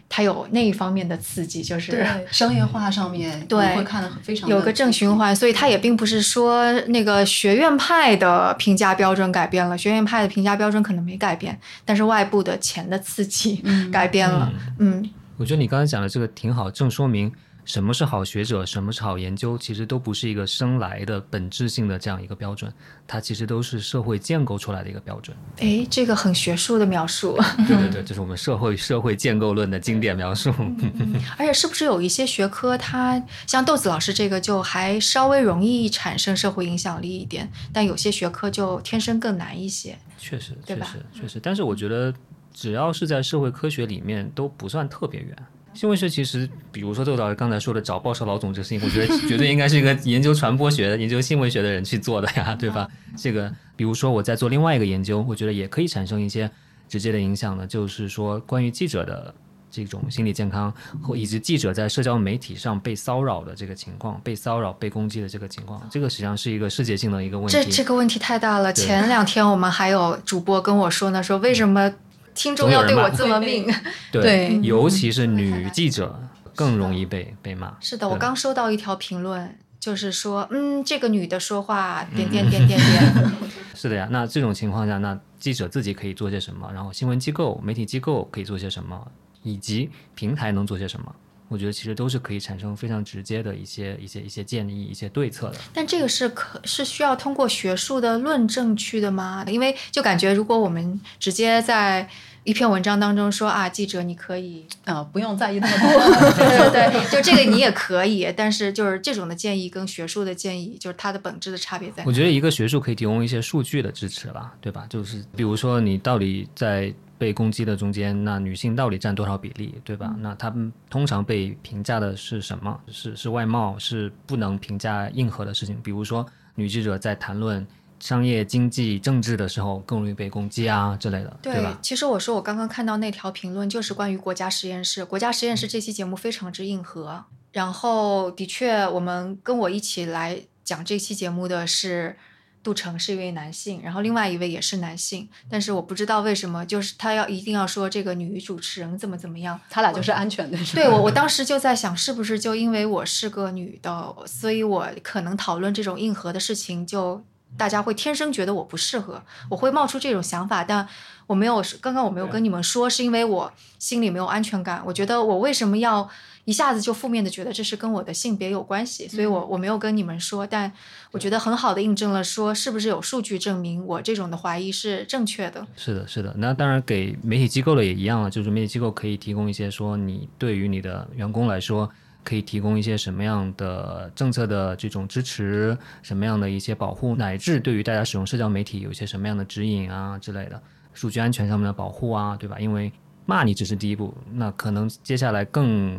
[0.08, 14.50] 它有那一方面的刺激，就是商业化上面对会看的非常有个正循环，所以它也并不是说那个学院派的评价标准改变了，学院派的评价标准可能没改变，但是外部的钱的刺激改变了。
[14.78, 17.30] 嗯，我觉得你刚才讲的这个挺好，正说明
[17.68, 22.72] 什么是好学者，什么是好研究，其实都不是一个生来的本质性的这样一个标准，
[23.06, 25.36] 它其实都是社会建构出来的一个标准。
[25.58, 27.36] 哎，这个很学术的描述。
[27.66, 30.50] 对对对，这是我们社会社会建构论的经典描述。
[31.36, 39.94] 而且是不是有一些学科，它像豆子老师这个就还稍微容易产生社会影响力一点，但有些学科就天生更难一些。
[40.16, 41.38] 确实，确实，确实。
[41.38, 42.14] 但是我觉得，
[42.54, 45.36] 只要是在社会科学里面，都不算特别远。
[45.74, 52.88] 新闻学其实，比如说窦导刚才说的找报社老总这个事情，我觉得绝对应该是一个研究传播学的、 研究新闻学的人去做的呀，对吧？
[53.16, 56.50] 这个，比如说我在做另外一个研究，我觉得也可以产生一些
[56.88, 59.32] 直接的影响呢，就是说关于记者的
[59.70, 67.52] 这种心理健康，或以及记者在社交媒体上被骚扰的这个情况、被骚扰、被攻击的这个情况，这个实际上是一个世界性的一个问题。
[67.52, 68.72] 这这个问题太大了。
[68.72, 71.92] 前两天我们还有主播跟我说呢，说为什么
[72.38, 73.66] 听众要对我这么命？
[74.12, 76.18] 对，对尤其是女记者
[76.54, 77.76] 更容易被被骂。
[77.80, 83.32] 是的，我刚收到一条评论，就是说，嗯，这个女的说话点点点点点，
[83.74, 86.70] 是的呀，那这种情况下，那记者自己可以做些什么？
[86.72, 89.04] 然后新闻机构、媒体机构可以做些什么？
[89.42, 91.12] 以及平台能做些什么？
[91.50, 95.56] 我觉得其实都是可以产生非常直接的一些一些一些建议、一些对策的。
[95.72, 99.42] 但这个是可是需要通过学术的论证去的吗？
[99.48, 102.06] 因为就感觉如果我们直接在
[102.44, 106.32] 一篇文章当中说啊，记者你可以，啊、不用在意那么多。
[106.32, 112.12] 对对对，就这个你也可以，但是就是这种的建议跟学术的建议，就是它的本质的差别在哪我？
[112.12, 114.86] 觉得一个学术可以提供一些数据的支持吧，对吧？
[114.88, 120.14] 就是比如说你到底在被攻击的中间，那女性到底占多少比例，对吧？
[120.18, 122.78] 那她们通常被评价的是什么？
[122.90, 126.24] 是是外貌，是不能评价硬核的事情，比如说
[126.54, 127.66] 女记者在谈论
[128.00, 131.78] 商业、经济、政治的时候更容易被攻击啊之类的，对吧？
[131.82, 135.04] 其实我说我刚刚看到那条评论，就是关于国家实验室。
[135.04, 142.16] 国家实验室这期节目非常之硬核，然后的确，我们跟我一起来讲这期节目的是
[142.62, 149.58] 杜成，是一位男性，然后另外一位也是男性，但是我不知道为什么，就是他要一定要说这个女主持人怎么怎么样。
[149.70, 157.24] 他俩就是安全的，是吧对我，我当时就在想，是不是就因为我是个女的，所以我可能讨论这种硬核的事情，就
[157.58, 160.88] 大家会天生觉得我不适合，我会冒出这种想法，但
[161.26, 166.08] 我没有，刚刚我没有跟你们说，是因为我心里没有安全感，我觉得我为什么要
[166.46, 170.72] 一下子就负面的觉得这是跟我的性别有关系，所以我我没有跟你们说，但
[171.10, 175.66] 我觉得很好的印证了说是不是有数据证明我这种的怀疑是正确的。
[175.76, 176.32] 是的，是的。
[176.38, 181.90] 那当然，给媒体机构的也一样了，就是媒体机构可以提供一些说，你对于你的员工来说，
[182.28, 190.62] 可以提供一些什么样的政策的这种支持，什么样的一些保护，乃至对于大家使用社交媒体有一些什么样的指引啊之类的，
[190.92, 192.60] 数据安全上面的保护啊，对吧？
[192.60, 192.92] 因为
[193.24, 195.98] 骂你只是第一步，那可能接下来更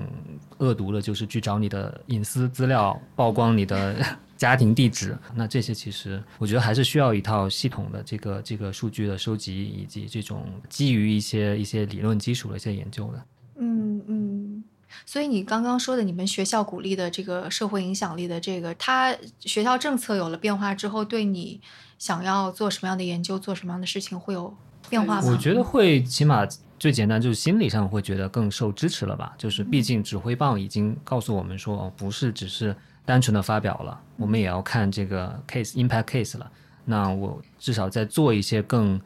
[0.60, 3.96] 恶毒的就是去找你的隐私资料，曝光你的
[4.38, 5.18] 家庭地址。
[5.34, 13.26] 那这些其实我觉得还是需要一套系统的这个这个数据的收集，以及这种基于一些一些理论基础的一些研究的。
[13.62, 14.64] 嗯嗯，
[15.06, 21.60] 所以你刚刚说的，你们学校鼓励的这个社会影响力的这个，它学校政策有了变化之后，对你
[21.98, 24.56] 想要做什么样的研究、做什么样的事情会有
[24.90, 25.28] 变化吗？
[25.28, 26.48] 我觉得会，起码
[26.78, 29.34] 最简单就是心理上会觉得更受支持了吧。
[29.38, 32.76] 就是毕竟指挥棒已经告诉我们说，哦，不是只是
[33.06, 36.50] 单纯的发表了，我们也要看这个 case impact case 了。
[36.86, 39.00] 那我至少在做一些更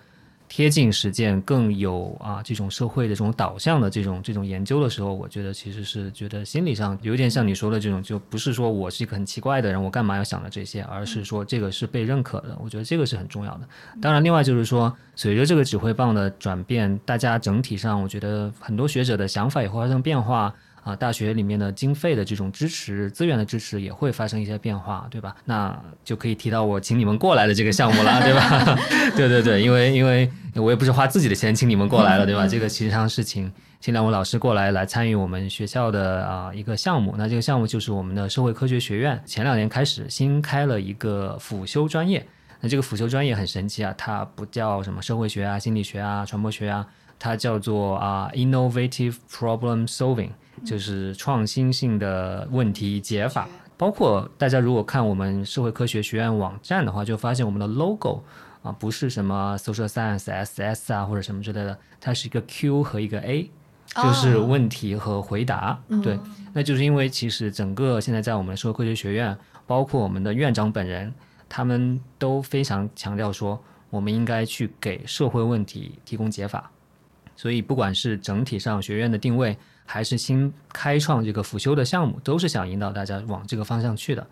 [0.56, 12.56] 贴近实践、更有啊这种社会的这种导向的这种这种研究的时候，我觉得其实是觉得心理上有点像你说的这种，就不是说我是一个很奇怪的人，我干嘛要想着这些，而是说这个是被认可的。
[12.62, 13.68] 我觉得这个是很重要的。
[14.00, 20.54] 当然，另外就是说，随着这个指挥棒的转变，大家整体上，我觉得很多学者的想法也会发生变化。
[20.84, 25.36] 啊，大学里面的经费的这种支持、资源的支持也会发生一些变化，对吧？
[25.46, 28.78] 那就可以提到我请你们过来的这个项目了，对吧？
[29.15, 32.46] 对对对，因为因为我也不是花自己的钱请你们过来了，对吧？
[32.46, 37.15] 这个其实上是请请两位老师过来来参与我们学校的啊、一个项目。
[37.17, 42.26] 那这个项目就是我们的社会科学学院前两年开始新开了一个辅修专业。
[42.60, 46.88] 那这个辅修专业很神奇啊，它不叫什么社会学啊、心理学啊、传播学啊，
[47.24, 50.32] 它叫做啊、innovative problem solving，
[50.66, 53.48] 就是创新性的问题解法。
[53.78, 58.22] 包括大家如果看我们社会科学学院网站的话，就发现我们的 logo
[58.62, 63.50] 啊不是什么 social science SS 啊或者什么之类的，它是一个 Q 和一个 A，
[63.96, 65.82] 就是哦问题和回答。
[66.04, 66.20] 对，
[66.52, 71.14] 那就是因为其实整个现在在我们社会科学学院，包括我们的院长本人，
[71.48, 73.58] 他们都非常强调说，
[73.90, 76.70] 我们应该去给社会问题提供解法。
[77.44, 84.26] 所以不管是整体上学院的定位，还是新开创这个辅修的项目，都是想引导大家往这个方向去的。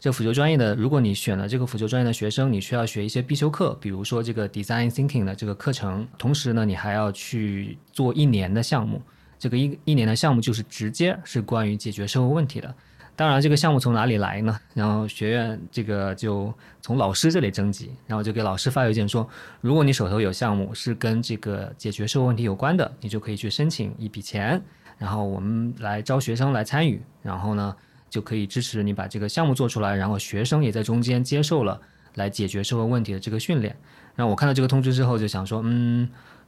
[0.00, 9.02] 这辅修专业的，如果你选了这个辅修专业的学生，你需要学一些必修课，比如说这个 Design Thinking 的这个课程，同时呢，你还要去做一年的项目。
[9.38, 12.74] 这个一一年的项目就是直接是关于解决社会问题的。
[13.16, 14.60] 当然，这个项目从哪里来呢？
[14.74, 16.52] 然后学院这个就
[16.82, 19.26] 从老师这里征集，然后就给老师发邮件说，
[19.62, 24.62] 如果你手头有项目是跟这个解决社会问题有关的，你就可以去申请一笔钱，
[24.98, 27.74] 然后我们来招学生来参与，然后呢
[28.10, 31.80] 就可以支持你把这个项目做出来，然后学生也在中间接受了
[32.16, 33.74] 来解决社会问题的这个训练。
[34.14, 36.06] 然后我看到这个通知之后就想说，嗯。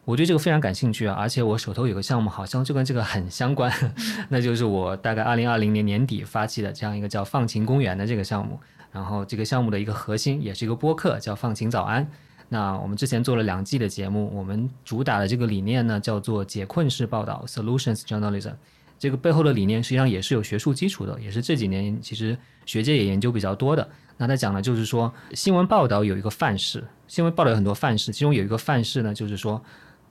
[0.09, 3.71] 我对这个非常感兴趣啊，而且我手头有个项目，好像就跟这个很相关，
[4.31, 8.59] 那就是我大概二零二零年年底发起的这样一个叫“放晴公园”的这个项目。
[8.91, 12.11] 然后这个项目的一个核心也是一个播客，叫“放晴早安”。
[12.49, 18.55] 那我们之前做了两季的节目，我们主打的这个理念呢，叫做解困式报道 （Solutions Journalism）。
[18.99, 22.35] 这个背后的理念实际上也是有学术基础的，也是这几年其实
[22.65, 23.87] 学界也研究比较多的。
[24.17, 29.63] 那他讲的就是说，新闻报道有一个范式，新闻报道有很多范式，其中有一个范式呢，就是说。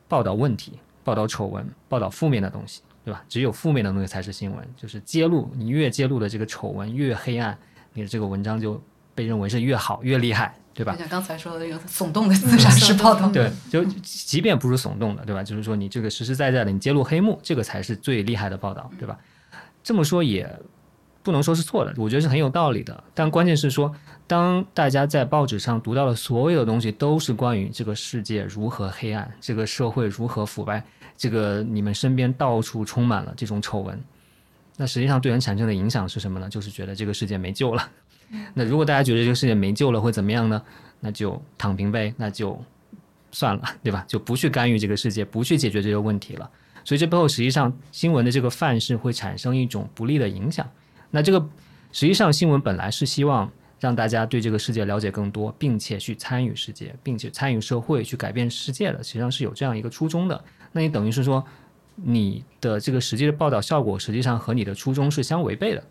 [0.08, 3.24] 报道问题，报道丑闻，报道负面的东西，对吧？
[3.28, 7.58] 只有负面的东西才是新闻，就是揭露你越揭露的这个丑闻越黑暗，
[7.94, 8.82] 你的这个文章就
[9.14, 10.96] 被认为是越好越厉害，对吧？
[10.98, 15.44] 像刚才说的那个耸动的自杀式报道，对，就即便不是耸动的，对吧？
[15.44, 19.18] 就是说你这个实实在在的你揭露黑幕，这个才是最厉害的报道，对吧？
[19.84, 20.50] 这么说也
[21.24, 23.04] 不能说是错的，我觉得是很有道理的。
[23.14, 23.94] 但关键是说。
[24.28, 30.84] 当大家在报纸上读到的所有的东西都是关于这个世界如何黑暗，这个社会如何腐败，
[31.16, 33.98] 这个你们身边到处充满了这种丑闻，
[34.76, 36.50] 那实际上对人产生的影响是什么呢？
[36.50, 37.90] 就是觉得这个世界没救了。
[38.54, 40.62] 那如果大家觉得这个世界没救了，会怎么样呢？
[41.00, 42.62] 那就躺平呗，那就
[43.32, 44.04] 算了， 对吧？
[44.10, 46.50] 就不去干预这个世界，不去解决这些问题了。
[46.84, 50.70] 所以这背后实际上新闻的这个范式会产生一种不利的影响。
[51.12, 51.40] 那这个
[51.94, 53.50] 实际上新闻本来是希望。
[53.80, 60.44] 让大家对这个世界了解更多，并且去参与世界，并且参与社会，去改变世界的，实际上是有这样一个初衷的。
[60.72, 61.46] 那你等于是说，
[61.96, 65.84] 你的这个实际的报道效果，实际上和你的初衷是相违背的。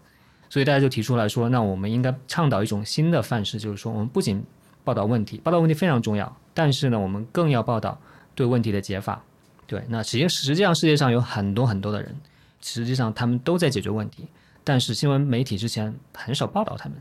[0.49, 4.45] 所以大家就提出来说，那我们应该倡导一种新的范式，就是说，我们不仅
[4.85, 8.01] 报道问题，报道问题非常重要，但是呢，我们更要报道
[8.35, 9.25] 对问题的解法。
[9.67, 12.15] 对，那实际实际上世界上有很多很多的人，
[12.61, 14.29] 实际上他们都在解决问题，
[14.63, 16.97] 但是新闻媒体之前很少报道他们。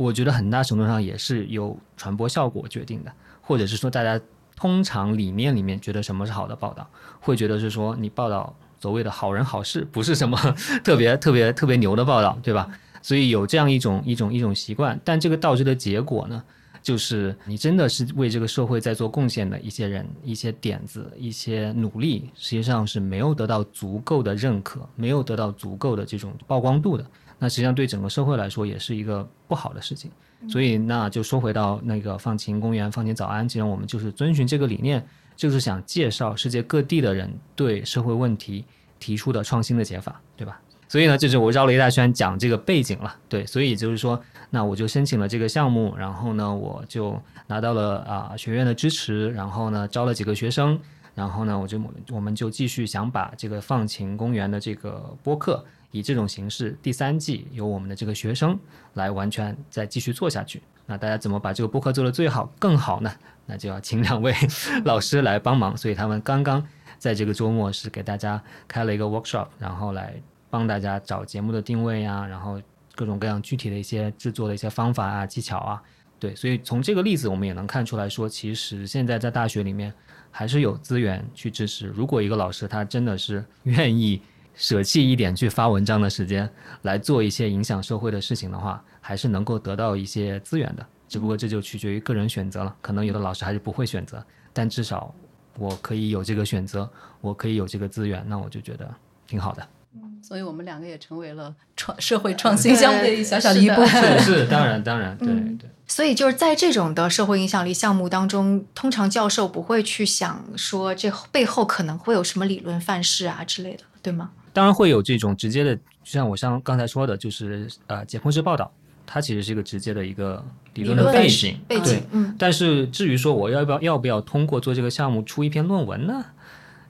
[0.00, 4.18] 我觉得很大程度上也是由传播效果决定的，或者是说大家
[4.56, 6.88] 通常理念里面觉得什么是好的报道，
[7.20, 10.38] 会觉得是说你报道所谓的好人好事，不是什么
[10.82, 12.66] 特别特别特别牛的报道，对吧？
[13.02, 16.42] 所以有这样一种一种一种习惯，但这个导致的结果呢，
[16.82, 27.04] 就是你真的是为这个社会在做贡献的一些人、一些点子、一些努力，实际上是没有得到足够的认可，没有得到足够的这种曝光度的。
[27.40, 30.10] 那实际上对整个社会来说也是一个不好的事情，
[30.46, 38.64] 所以那就说回到那个放晴公园、放晴早安，既然我们就是遵循这个理念，就是想介绍世界各地的人对社会问题
[38.98, 40.60] 提出的创新的解法，对吧？
[40.86, 44.20] 所以呢，就是我绕了一大圈讲这个背景了，对，所以就是说，
[44.50, 50.78] 那我就申请了这个项目，然后呢，我就拿到了啊学院的支持，然后呢招了几个学生，
[51.14, 51.80] 然后呢，我就
[52.10, 55.64] 我们就继续想把这个放晴公园的这个播客。
[55.90, 58.58] 以这种形式，第三季由我们的这个学生
[58.94, 60.62] 来完全再继续做下去。
[60.86, 63.12] 那大家怎么把这个播客做得最好、更好呢？
[63.46, 64.34] 那就要请两位
[64.84, 65.76] 老师来帮忙。
[65.76, 66.64] 所以他们刚刚
[66.98, 70.14] 在这个周末是给大家开了一个 workshop，然后来
[70.48, 72.60] 帮大家找节目的定位啊，然后
[72.94, 75.82] 各种各样具体的一些制作的一些方法啊、技巧啊。
[76.18, 79.92] 对，所以从这个例子我们也能看出来说，其实现在在大学里面
[80.30, 81.86] 还是有资源去支持。
[81.86, 84.20] 如果一个老师他真的是愿意。
[84.54, 86.48] 舍弃一点去发文章的时间
[86.82, 90.86] 来做一些影响社会的事情的话，还是能够得到一些资源的。
[91.08, 92.74] 只不过这就取决于个人选择了。
[92.80, 95.12] 可能有的老师还是不会选择，但至少
[95.58, 96.88] 我可以有这个选择，
[97.20, 98.88] 我可以有这个资源，那我就觉得
[99.26, 99.66] 挺好的。
[99.94, 104.20] 嗯，所以我们两个也成为了创社会创新项目的小小的一部分。
[104.20, 105.28] 是，当然，当然，对
[105.58, 105.68] 对。
[105.88, 114.30] 所以就是在这种的社会影响力项目当中，通常教授不会去想说这背后可能会有什么理论范式啊之类的，对吗？
[114.52, 118.72] 当然会有这种直接的，就像我像刚才说的，就是呃解剖式报道，
[119.06, 120.44] 它其实是一个直接的一个
[120.74, 122.02] 理论的背景，背景。
[122.10, 122.34] 嗯。
[122.38, 126.24] 但是至于说我要不要要不要通过做这个项目出一篇论文呢，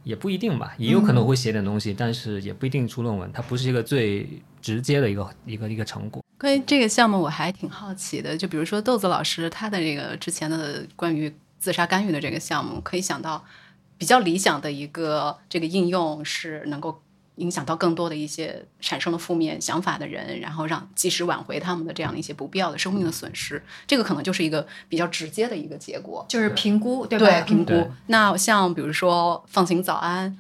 [0.05, 4.27] 也不一定吧，也有可能会写点东西，但是也不一定出论文，它不是一个最
[4.63, 6.25] 直接的一个 一个一个成果。
[6.39, 13.45] 关于这个项目，我还挺好奇的，就比如说豆子老师他的这个之前的关于自杀干预的这个项目，可以想到
[13.99, 17.03] 比较理想的一个这个应用是能够。
[17.37, 27.27] 影响到更多的一些产生了负面想法的人，然后让及时挽回他们的这样的一些不必要的生命的损失，这个可能就是一个比较直接的一个结果，就是评估，对吧？
[27.27, 27.91] 对评估。
[28.09, 30.39] 那像比如说放晴早安，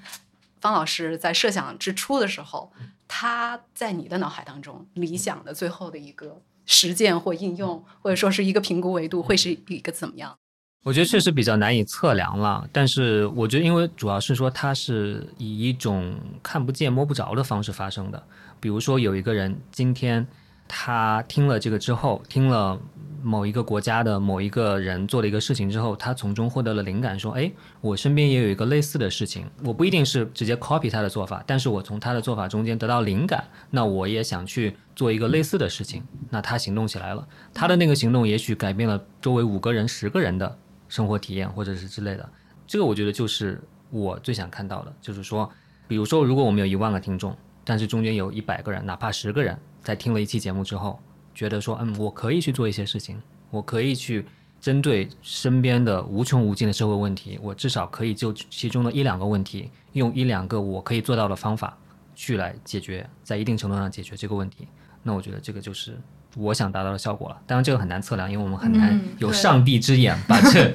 [0.61, 2.70] 方老师在设想之初的时候，
[3.09, 10.36] 他在你的脑海当中理想的最后的一个实践或应用，或者说是一个评估维度，会是一个怎么样？
[10.83, 18.22] 我觉得确实比较难以测量了，但是我觉得，因为主要是说它是以一种看不见摸不着的方式发生的。
[18.59, 20.26] 比如说，有一个人今天
[20.66, 22.81] 他听了这个之后，听了
[23.22, 27.53] 某一个国家的某一个人做了一个事情之后，他从中获得了灵感，说：“哎，
[27.83, 36.03] 我身边也有一个类似的事情，我不一定是直接 copy 他的做法，但是我从他的做法中间得到灵感，那我也想去做一个类似的事情。
[36.31, 40.57] 那他行动起来了，他的那个行动也许改变了周围五个人、十个人的。”
[40.91, 42.28] 生活体验或者是之类的，
[42.66, 43.59] 这个我觉得就是
[43.91, 45.51] 我最想看到的，就是说，
[45.88, 47.34] 比如说，如果我们有一万个听众，
[47.64, 51.01] 但是中间有一百个人，哪怕十个人，在听了一期节目之后，
[51.32, 54.26] 觉得说，嗯，我可以去做一些事情，我可以去
[54.61, 61.78] 针对身边的无穷无尽的社会问题，我至少可以就其中的一两个问题，用一两个我可以做到的方法
[62.14, 64.66] 去来解决，在一定程度上解决这个问题，
[65.05, 65.97] 那我觉得这个就是。
[66.37, 70.72] 我想达到的效果了，当然这个很难测量，因为我们很难有上帝之眼把这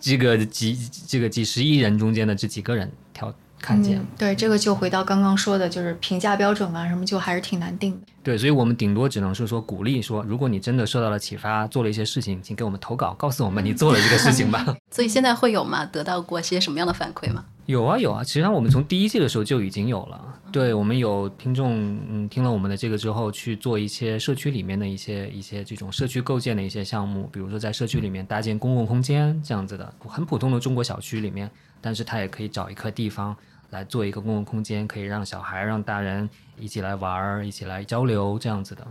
[0.00, 0.76] 这个几
[1.06, 4.04] 这个几十亿人中间的这几个人挑看见。
[4.18, 7.98] 对，这个就回到刚刚说的，就是评价标准啊什么，就还是挺难定的。
[8.22, 14.64] 对，所以我们顶多只能是说鼓励说，如果你真的受到了启发，做了一些事情，请给我们投稿，告诉我们你做了这个事情吧。
[14.90, 15.84] 所以现在会有吗？
[15.84, 17.44] 得到过些什么样的反馈吗？
[17.66, 20.40] 有啊有啊，其实我们从第一季的时候就已经有了。
[20.52, 31.50] 对我们有听众，嗯，听了我们的这个之后，去做一些社区里面的一些一些这种社区构建的一些项目，比如说在社区里面搭建公共空间这样子的，很普通的中国小区里面，
[31.80, 33.34] 但是他也可以找一块地方
[33.74, 36.30] 来做一个公共空间，可以让小孩、让大人。
[36.56, 38.86] 一起来玩儿，一起来交流，这样子的。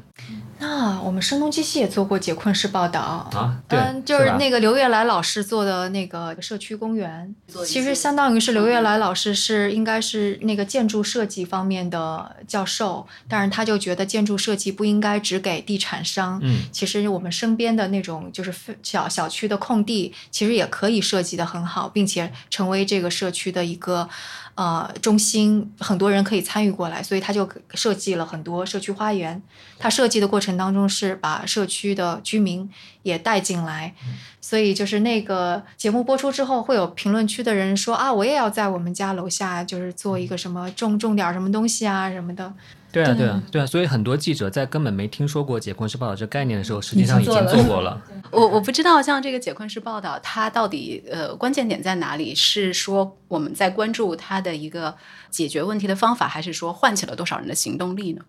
[0.59, 7.33] 那我们声东击西也做过解困式报道啊，嗯，就是那个刘月来老师做的那个社区公园，
[7.65, 18.53] 其实相当于是刘月来老师是应该是那个建筑设计方面的教授，但是他就觉得建筑设计不应该只给地产商，嗯，其实我们身边的那种就是
[18.83, 24.09] 小小区的空地，其实也可以设计的很好，并且成为这个社区的一个。
[24.55, 29.41] 呃，中心很多人可以参与过来，所以他就设计了很多社区花园。
[29.79, 32.69] 他设计的过程当中是把社区的居民
[33.01, 33.95] 也带进来，
[34.39, 42.53] 所以就是那个节目播出之后，会有评论区的人说啊，我也要在我们家楼下就是做一个什么种种点什么东西啊什么的。
[42.93, 47.99] 对啊，对啊，对啊，所以很多记者在根本没听说过解困式报道这概念的时候，实际上已经做过了。
[48.31, 52.35] 我我不知道，像这个解困式报道，它到底呃关键点在哪里？
[52.35, 54.95] 是说我们在关注它的一个
[55.31, 58.21] 解决问题的方法，还是说唤起了多少人的行动力呢？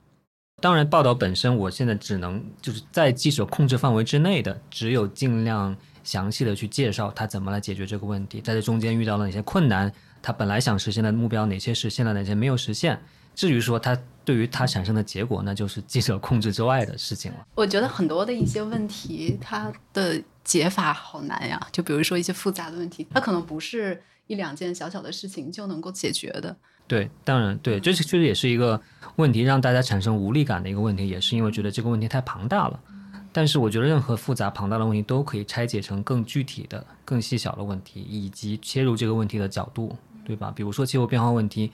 [0.63, 9.93] 当然，报道本身，我现在只能就是在记者控制范围之内的，只有尽量详细的去介绍他怎么来解决这个问题，在这中间遇到了哪些困难，
[10.23, 12.99] 他本来想实现的目标哪些实现了，哪些没有实现。
[13.35, 17.47] 至于说它对于它产生的结果，那就是记者控制之外的事情了。
[17.55, 21.61] 我觉得很多的一些问题，它的解法好难呀。
[21.71, 26.57] 就比如说一些复杂的问题，它可能不是一两件小小的事情就能够解决的。
[26.87, 28.81] 对，当然对，这是确实也是一个
[29.17, 32.81] 问题，让大家产生无力感的一个问题，也是因为觉得这个问题太庞大了。
[33.33, 40.53] 但是我觉得任何复杂庞大的问题都可以拆解成更具体的、更细小的问题，以及切入这个问题的角度，对吧？
[40.55, 41.73] 比如说气候变化问题。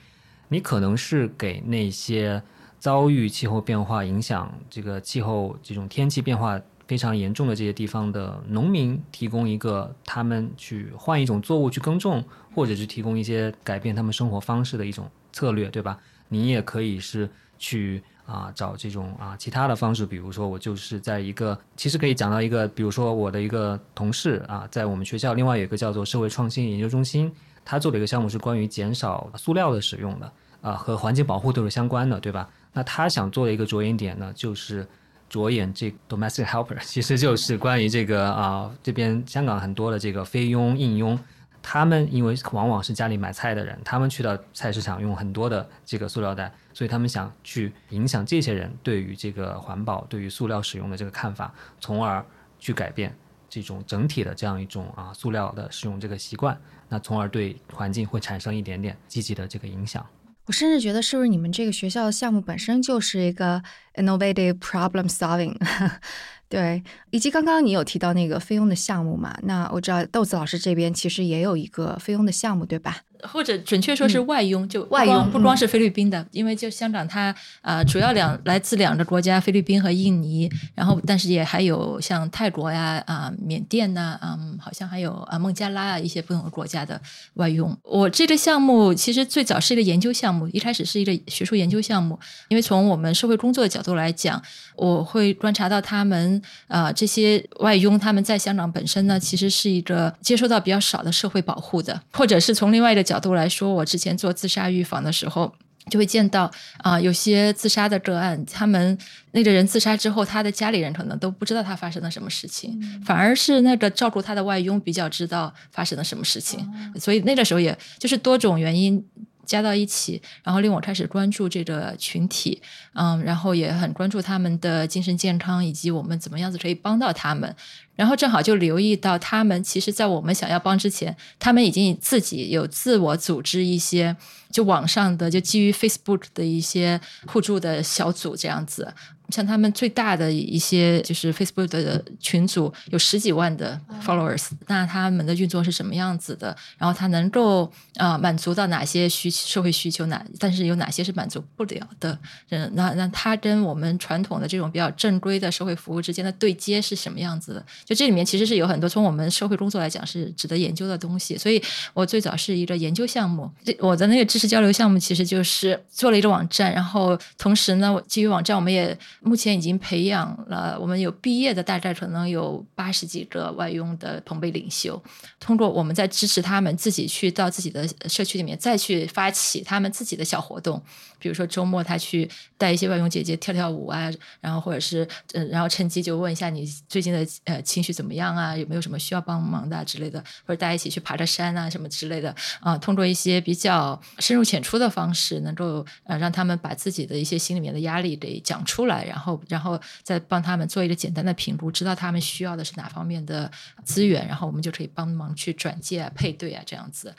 [0.51, 2.43] 你可能是给那些
[2.77, 12.21] 遭遇气候变化影响、这个气候这种天气变化非常严重的这些地方的农民提供一个他们去换一种作物去耕种，
[12.53, 15.97] 或者是提供一些改变他们生活方式的一种策略，对吧？
[16.27, 27.31] 你也可以是去啊找这种啊其他的方式，比如说我就是在一个其实可以讲到一个，比如说我的一个同事啊，在我们学校另外有一个叫做社会创新研究中心。
[27.63, 32.49] 他做的一个项目是关于减少塑料的使用的，啊，和环境保护都是相关的，对吧？
[32.73, 34.87] 那他想做的一个着眼点呢，就是
[35.27, 41.19] 着眼这 domestic helper，其实就是关于这个啊，这边香港很多的这个非佣、应佣，
[41.61, 52.25] 他们因为往往是家里买菜的人，他们去到菜市场用很多的这个塑料袋，所以他们想去影响这些人对于这个环保、对于塑料使用的这个看法，从而
[52.59, 53.15] 去改变。
[53.49, 56.57] 这种整体的这样一种啊塑料的使用这个习惯，
[56.87, 60.05] 那从而对环境会产生一点点积极的这个影响。
[60.51, 63.63] 我甚至觉得，是不是你们这个学校的项目本身就是一个
[63.95, 65.55] innovative problem solving？
[66.49, 69.33] 对，以及刚刚你有提到那个菲佣的项目嘛？
[69.43, 72.97] 那我知道豆子老师这边其实也有一个菲佣的项目，对吧？
[73.23, 86.99] 或者准确说是外佣，就外佣不光嗯是菲律宾的，因为就香港它呃主要两来自两个国家，菲律宾和印尼，然后但是也还有像泰国呀啊、缅甸呐、嗯，好像还有啊孟加拉啊一些不同的国家的
[87.35, 87.77] 外佣。
[87.83, 92.19] 我这个项目其实最早是一个研究项目，一开始是一个学术研究项目，
[92.49, 94.41] 因为从我们社会工作的角度来讲，
[94.75, 105.53] 我会观察到他们呃这些外佣他们在香港本身呢，其实是一个接受到比较少的社会保护的，或者是从另外一个角度来说，我之前做自杀预防的时候。
[105.89, 108.95] 就会见到啊、有些自杀的个案，他们
[109.31, 116.59] 那个人自杀之后，他的家里人可能都不知道他发生了什么事情，反而是那个照顾他的外佣比较知道发生了什么事情，
[116.99, 119.03] 所以那个时候也就是多种原因
[119.43, 122.61] 加到一起，然后令我开始关注这个群体，
[122.93, 127.53] 嗯，然后也很关注他们的精神健康以及我们怎么样子可以帮到他们。
[127.95, 134.15] 然后正好就留意到，他们其实，在我们想要帮之前，他们已经自己有自我组织一些，
[134.51, 138.93] 就网上的，就基于 Facebook 的一些互助的小组这样子。
[139.31, 146.55] 像他们最大的一些就是 Facebook 的群组有十几万的 followers，、那他们的运作是什么样子的？
[146.77, 147.65] 然后他能够
[147.95, 152.17] 啊、呃满足到哪些需社会需求，哪但是有哪些是满足不了的？
[152.49, 157.65] 嗯，那那他跟我们传统的这种比较正规的社会服务之间的对接是什么样子的？
[157.85, 161.37] 就这里面其实是有很多从我们社会工作来讲是值得研究的东西。
[161.37, 161.61] 所以
[161.93, 175.01] 我最早是一个研究项目，这我的那个知识交流项目其实就是做了一个网站，然后同时呢，基于网站，我们也目前已经培养了，我们有毕业的大概可能有八十几个外佣的同辈领袖，
[175.39, 180.81] 通过我们在支持他们自己去到自己的社区里面再去发起他们自己的小活动，
[181.21, 184.11] 比如说周末他去带一些外佣姐姐跳跳舞啊，
[184.41, 203.49] 然后或者是呃，然后趁机就问一下你最近的呃情绪怎么样啊，有没有什么需要帮忙的、之类的，或者大家一起去爬着山啊什么之类的啊、通过一些比较深入浅出的方式，能够呃让他们把自己的一些心里面的压力给讲出来，然后然后再帮他们做一个简单的评估，知道他们需要的是哪方面的
[203.83, 207.13] 资源，然后我们就可以帮忙去转介啊、配对啊这样子。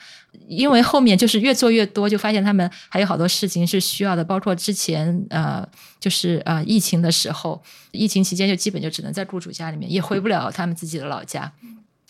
[0.47, 5.67] 因为后面就是越做越多，就发现他们还有好多事情是需要的，包括之前呃，
[5.99, 11.51] 就是呃疫情的时候，疫情期间就基本就只能在雇主家里面，也回不了他们自己的老家，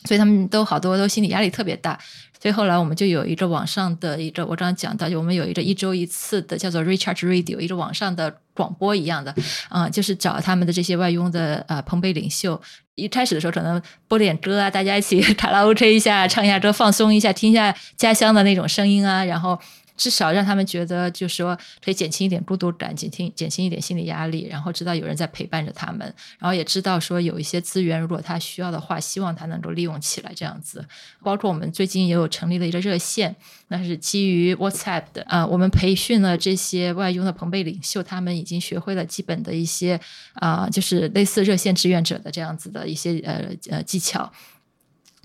[0.05, 1.99] 所以他们都好多都心理压力特别大。
[2.41, 9.33] 所以后来我们就有一个网上的一个，我刚刚讲到，就我们有一个一周一次的叫做 Recharge Radio，一个网上的广播一样的，
[9.69, 12.61] 啊、就是找他们的这些外佣的呃朋辈领袖。
[12.95, 19.57] 一开始的时候可能播点歌啊，大家一起 卡拉 OK 一下，唱一下歌，放松一下，听一下家乡的那种声音啊，然后
[19.95, 26.01] 至少让他们觉得，就是说可以减轻一点孤独感，减轻减轻一点心理压力，然后知道有人在陪伴着他们，
[26.39, 30.85] 然后也知道说有一些资源，如果他需要的话，希望他能够利用起来，这样子。
[31.21, 33.35] 包括我们最近也有成立了一个热线，
[33.67, 39.99] 那是基于 WhatsApp 的啊、我们培训了这些外佣的朋辈领袖，他们已经学会了基本的一些
[40.33, 44.31] 啊、就是类似热线志愿者的这样子的一些呃呃技巧。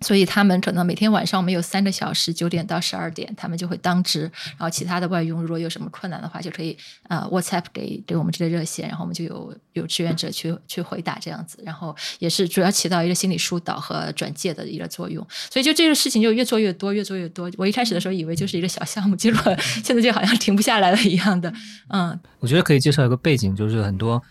[0.01, 4.22] 所以他们可能每天晚上我们有三个小时，九点到十二点，他们就会当值。
[4.22, 6.76] 然后其他的外佣如果有什么困难的话，就可以
[7.09, 11.61] 呃 WhatsApp 给给我们这个热线，然后我们就有有志愿者去去回答这样子。
[11.64, 15.26] 然后也是主要起到一个心理疏导和转介的一个作用。
[15.51, 17.51] 所以就这个事情就越做越多，越做越多。
[17.57, 21.53] 我一开始的时候以为就是一个小项目，结果 现在就好像停不下来了一样的。
[21.88, 24.22] 嗯，我觉得可以介绍一个背景，就是很多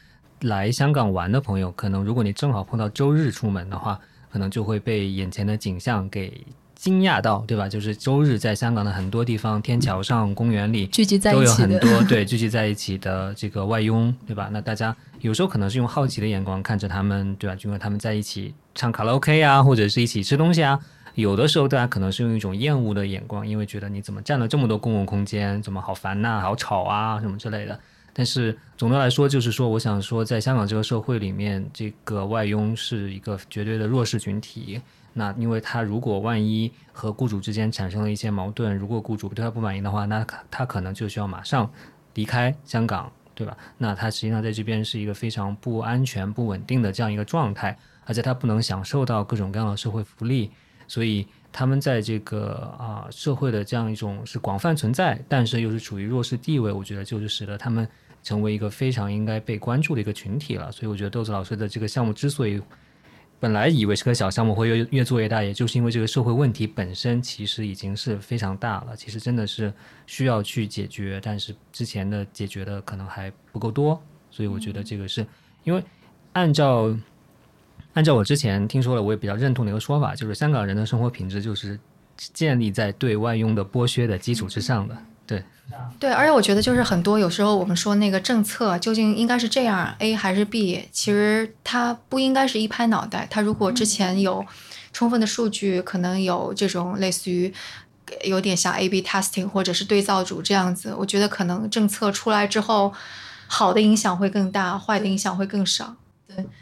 [0.42, 4.00] 来香港玩的朋友，可能如果你正好碰到周日出门的话，
[4.32, 7.68] 可能就会被眼前的景象给惊讶到，对吧？
[7.68, 14.50] 就是周日在香港的很多地方，天桥上、公园里聚集在一起都有，很多对聚集在一起的这个外佣，对吧？
[14.52, 17.56] 那大家有时候可能是用好奇的眼光看着他们，对吧？
[17.56, 20.80] 就因为他们在一起唱卡拉 OK 啊，或者是一起吃东西啊。
[21.16, 27.80] 有的时候大家可能是用一种厌恶的眼光，因为觉得你怎么占了这么多公共空间，怎么好烦呐、好吵啊，什么之类的。
[28.18, 34.82] 但是总的来说，就是说，我想说，在香港这个社会里面，这个外佣是一个绝对的弱势群体。
[35.14, 41.72] 那因为他如果万一和雇主之间产生了一些矛盾，如果雇主对他不满意的话，那他可能就需要马上
[42.16, 43.56] 离开香港，对吧？
[43.78, 50.50] 那他实际上在这边是一个非常不安全、不稳定的这样一个状态，而且他不能享受到各种各样的社会福利，
[50.88, 57.88] 所以他们在这个啊、社会的这样一种是广泛存在，但是又是处于弱势地位，我觉得就是使得他们
[58.28, 60.70] 成为一个非常应该被关注的一个群体了。
[60.70, 62.62] 所以我觉得豆子老师的这个项目之所以
[63.40, 69.72] 本来以为是个小项目，会越越做越大，也就是因为这个社会问题本身其实已经是非常大了，其实真的是
[70.08, 73.98] 需要去解决，但是之前的解决的可能还不够多，
[74.30, 75.26] 所以我觉得这个是
[75.64, 75.82] 因为
[76.34, 76.94] 按照
[77.94, 81.80] 按照我之前听说了，我也比较认同的一个说法，就是香港人的生活品质就是
[82.18, 84.98] 建立在对外佣的剥削的基础之上的。
[85.28, 85.44] 对，
[86.00, 93.28] 对，而且我觉得就是很多有时候我们说那个政策究竟应该是这样 A 还是 B，其实它不应该是一拍脑袋。
[93.30, 94.46] 它如果之前有
[94.94, 97.54] 充分的数据，可能有这种类似于
[98.24, 102.94] 有点像 A/B testing 或者是对照组这样子，我觉得可能政策出来之后，
[103.48, 105.96] 好的影响会更大，坏的影响会更少。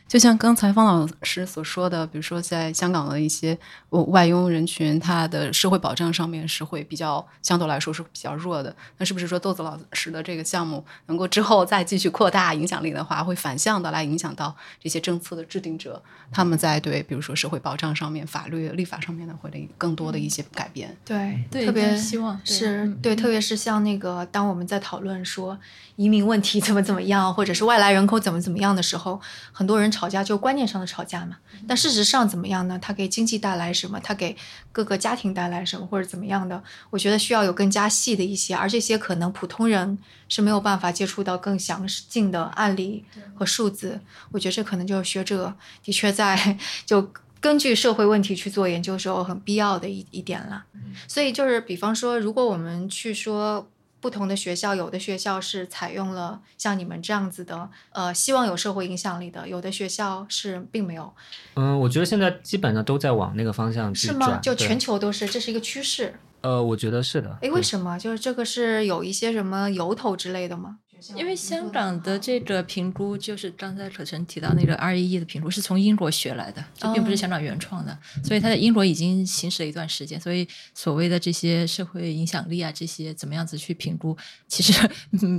[0.07, 3.57] 就像刚才方老师所说的，比如说在香港的一些
[3.89, 8.73] 外佣人群，他的社会保障上面是会比较相对来说是比较弱的。
[8.99, 16.01] 那是不是说豆子老师的这个项目能够之后再继续扩大影响力的话，会反向的来影响到这些政策的制定者，
[16.31, 20.95] 他们在对比如说社会保障上面、法律立法上面呢，会的更多的一些改变？
[21.03, 25.57] 对，对，特别希望是对，特别是像那个当我们在讨论说
[25.95, 29.19] 移民问题怎么怎么样，或者是外来人口怎么怎么样的时候，
[29.51, 30.35] 很多人吵架就。
[30.45, 31.37] 观念上的吵架嘛，
[31.67, 32.77] 但事实上怎么样呢？
[32.79, 33.99] 它给经济带来什么？
[34.03, 34.35] 它给
[34.71, 36.61] 各个家庭带来什么，或者怎么样的？
[36.91, 43.99] 我觉得需要有更加细的一些，而这些可能普通人是没有办法接触到更详尽的案例和数字。
[44.31, 50.65] 我觉得这可能就是学者的确在 就根据社会问题去做研究时候很必要的一一点了。
[51.07, 53.67] 所以就是比方说，如果我们去说。
[54.05, 61.11] 不同的学校，有的学校是采用了像你们这样子的，呃，希望有社会影响力的；有的学校是并没有。
[61.55, 64.05] 嗯，我觉得现在基本上都在往那个方向去。
[64.09, 64.37] 是吗？
[64.43, 66.13] 就全球都是，这是一个趋势。
[66.41, 67.35] 呃，我觉得是的。
[67.41, 67.97] 哎，为什么？
[67.97, 70.77] 就是这个是有一些什么由头之类的吗？
[71.15, 80.19] 因为香港的这个评估，就是刚才可成提到那个 REE 的评估，是从英国学来的，这并不是香港原创的，所以它在英国已经行驶了一段时间。
[80.19, 84.17] 所以所谓的这些社会影响力啊，这些怎么样子去评估，
[84.47, 84.73] 其实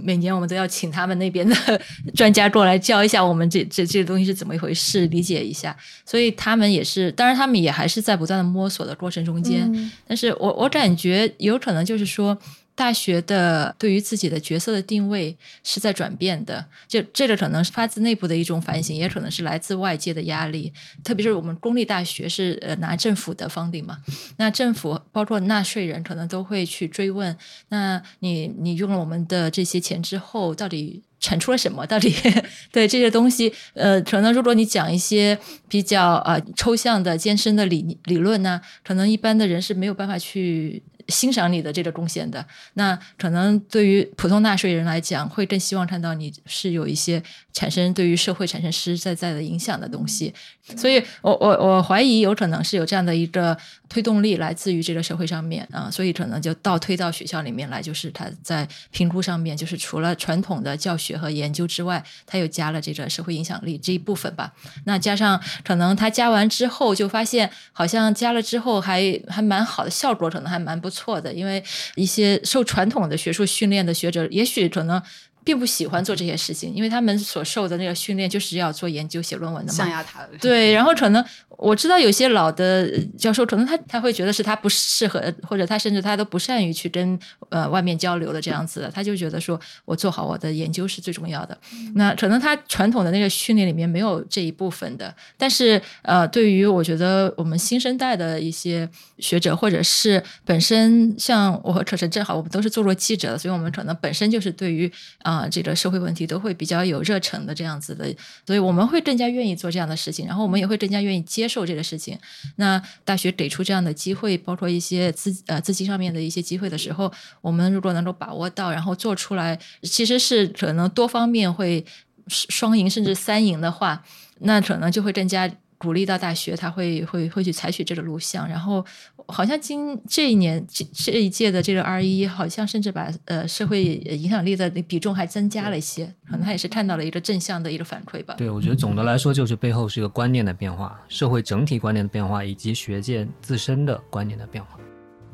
[0.05, 1.55] 每年我们都要请他们那边的
[2.15, 5.77] 专家过来教一下我们这这这个东西是怎么一回事，理解一下。
[6.05, 9.93] 所以他们也是，当然他们也还是在不断的摸索的过程中间。
[10.07, 12.39] 但是我我感觉有可能就是说。
[12.77, 20.71] 大学的对于自己的角色的定位是在转变的，就这个可能是发自内部的一种反省，也可能是来自外界的压力。
[21.03, 23.97] 特别是我们公立大学是呃拿政府的房顶嘛，
[24.37, 27.35] 那政府包括纳税人可能都会去追问：
[27.71, 31.87] 那你你用了我们的这些钱之后，到底产出了什么？
[31.87, 32.15] 到底
[32.71, 40.83] 对这些东西，呃，可能如果你讲一些比较呃抽象的艰深的理理论呢，可能一般的人是没有办法去。
[41.09, 42.45] 欣赏你的这个贡献的，
[42.75, 50.35] 那可能对于普通纳税人来讲，会更希望看到你是有一些产生对于社会产生实实在在的影响的东西。
[50.77, 53.57] 所以，我我我怀疑有可能是有这样的一个
[53.89, 64.53] 推动力来自于这个社会上面啊，所以可能就倒推到学校里面来，就是他在评估上面，就是除了传统的教学和研究之外，他又加了这个社会影响力这一部分吧。
[64.85, 71.63] 那加上可能他加完之后，就发现好像加了之后还还蛮好的效果，可能还蛮不错的，因为
[71.95, 75.01] 一些受传统的学术训练的学者，也许可能。
[75.47, 79.77] 并不喜欢做这些事情，因为他们所受的那个训练就是要做研究、写论文的嘛。
[79.77, 80.27] 象牙塔。
[80.41, 87.17] 对，然后可能我知道有些老的教授，可能他他会觉得是他不适合，或者他甚至他都不善于去跟
[87.51, 91.57] 呃外面交流的这样子的，他就觉得说我做好我的研究是最重要的。
[91.95, 98.89] 那可能他传统的那个训练里面没有这一部分的，但是呃，对于我觉得我们新生代的一些
[99.21, 104.91] 学者，或者是本身像我和可晨正好，我们都是做过记者的，所以我们可能本身就是对于
[105.23, 105.36] 啊。
[105.37, 108.07] 啊，这个社会问题都会比较有热忱的这样子的，
[108.47, 112.19] 所以我们会更加愿意做这样的事情，然后我们也会更加愿意接受这个事情。
[112.57, 121.85] 那大学给出这样的机会，包括一些资呃资金上面的一些机会的时候，我们如果能够把握到，然后做出来，其实是可能多方面会
[122.29, 124.03] 双赢甚至三赢的话，
[124.41, 125.51] 那可能就会更加。
[125.79, 128.85] 鼓励到大学，他会会会去采取这个路向，然后
[129.29, 138.35] 好像今这一年这这一届的这个 R 一，好像甚至把呃社会影响力的比重还增加了一些，可能他也是看到了一个正向的一个反馈吧。
[138.39, 144.79] 对，我觉得总的来说就是背后是一个观念的变化，社会整体观念的变化，以及学界自身的观念的变化。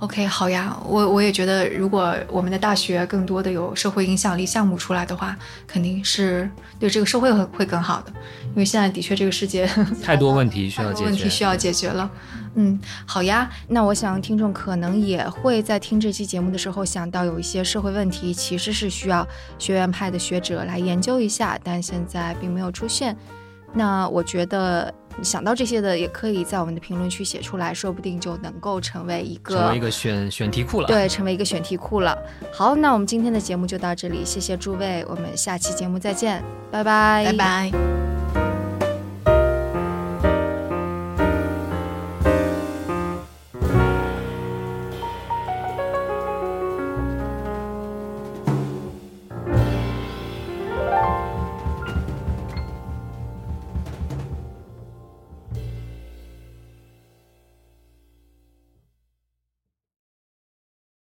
[0.02, 8.12] OK，好呀，我我也觉得，如果我们的大学更多的有社会影响力项目出来的话，肯定是对这个社会会会更好的。
[8.48, 9.64] 因为现在的确这个世界
[10.02, 12.10] 太多问题需要解决，问题需要解决了。
[12.56, 19.24] 嗯，好呀，那我想听众可能也会在听这期节目的时候想到有一些社会问题其实是需要
[19.56, 23.16] 学院派的学者来研究一下，但现在并没有出现。
[23.72, 24.92] 那我觉得
[25.22, 30.86] 想到这些的，也可以在我们的评论区写出来，说不定就能够成为一个成为一个选选题库了。
[30.86, 32.16] 对，成为一个选题库了。
[32.52, 38.51] 好，那我们今天的节目就到这里，谢谢诸位，我们下期节目再见，拜拜，拜拜。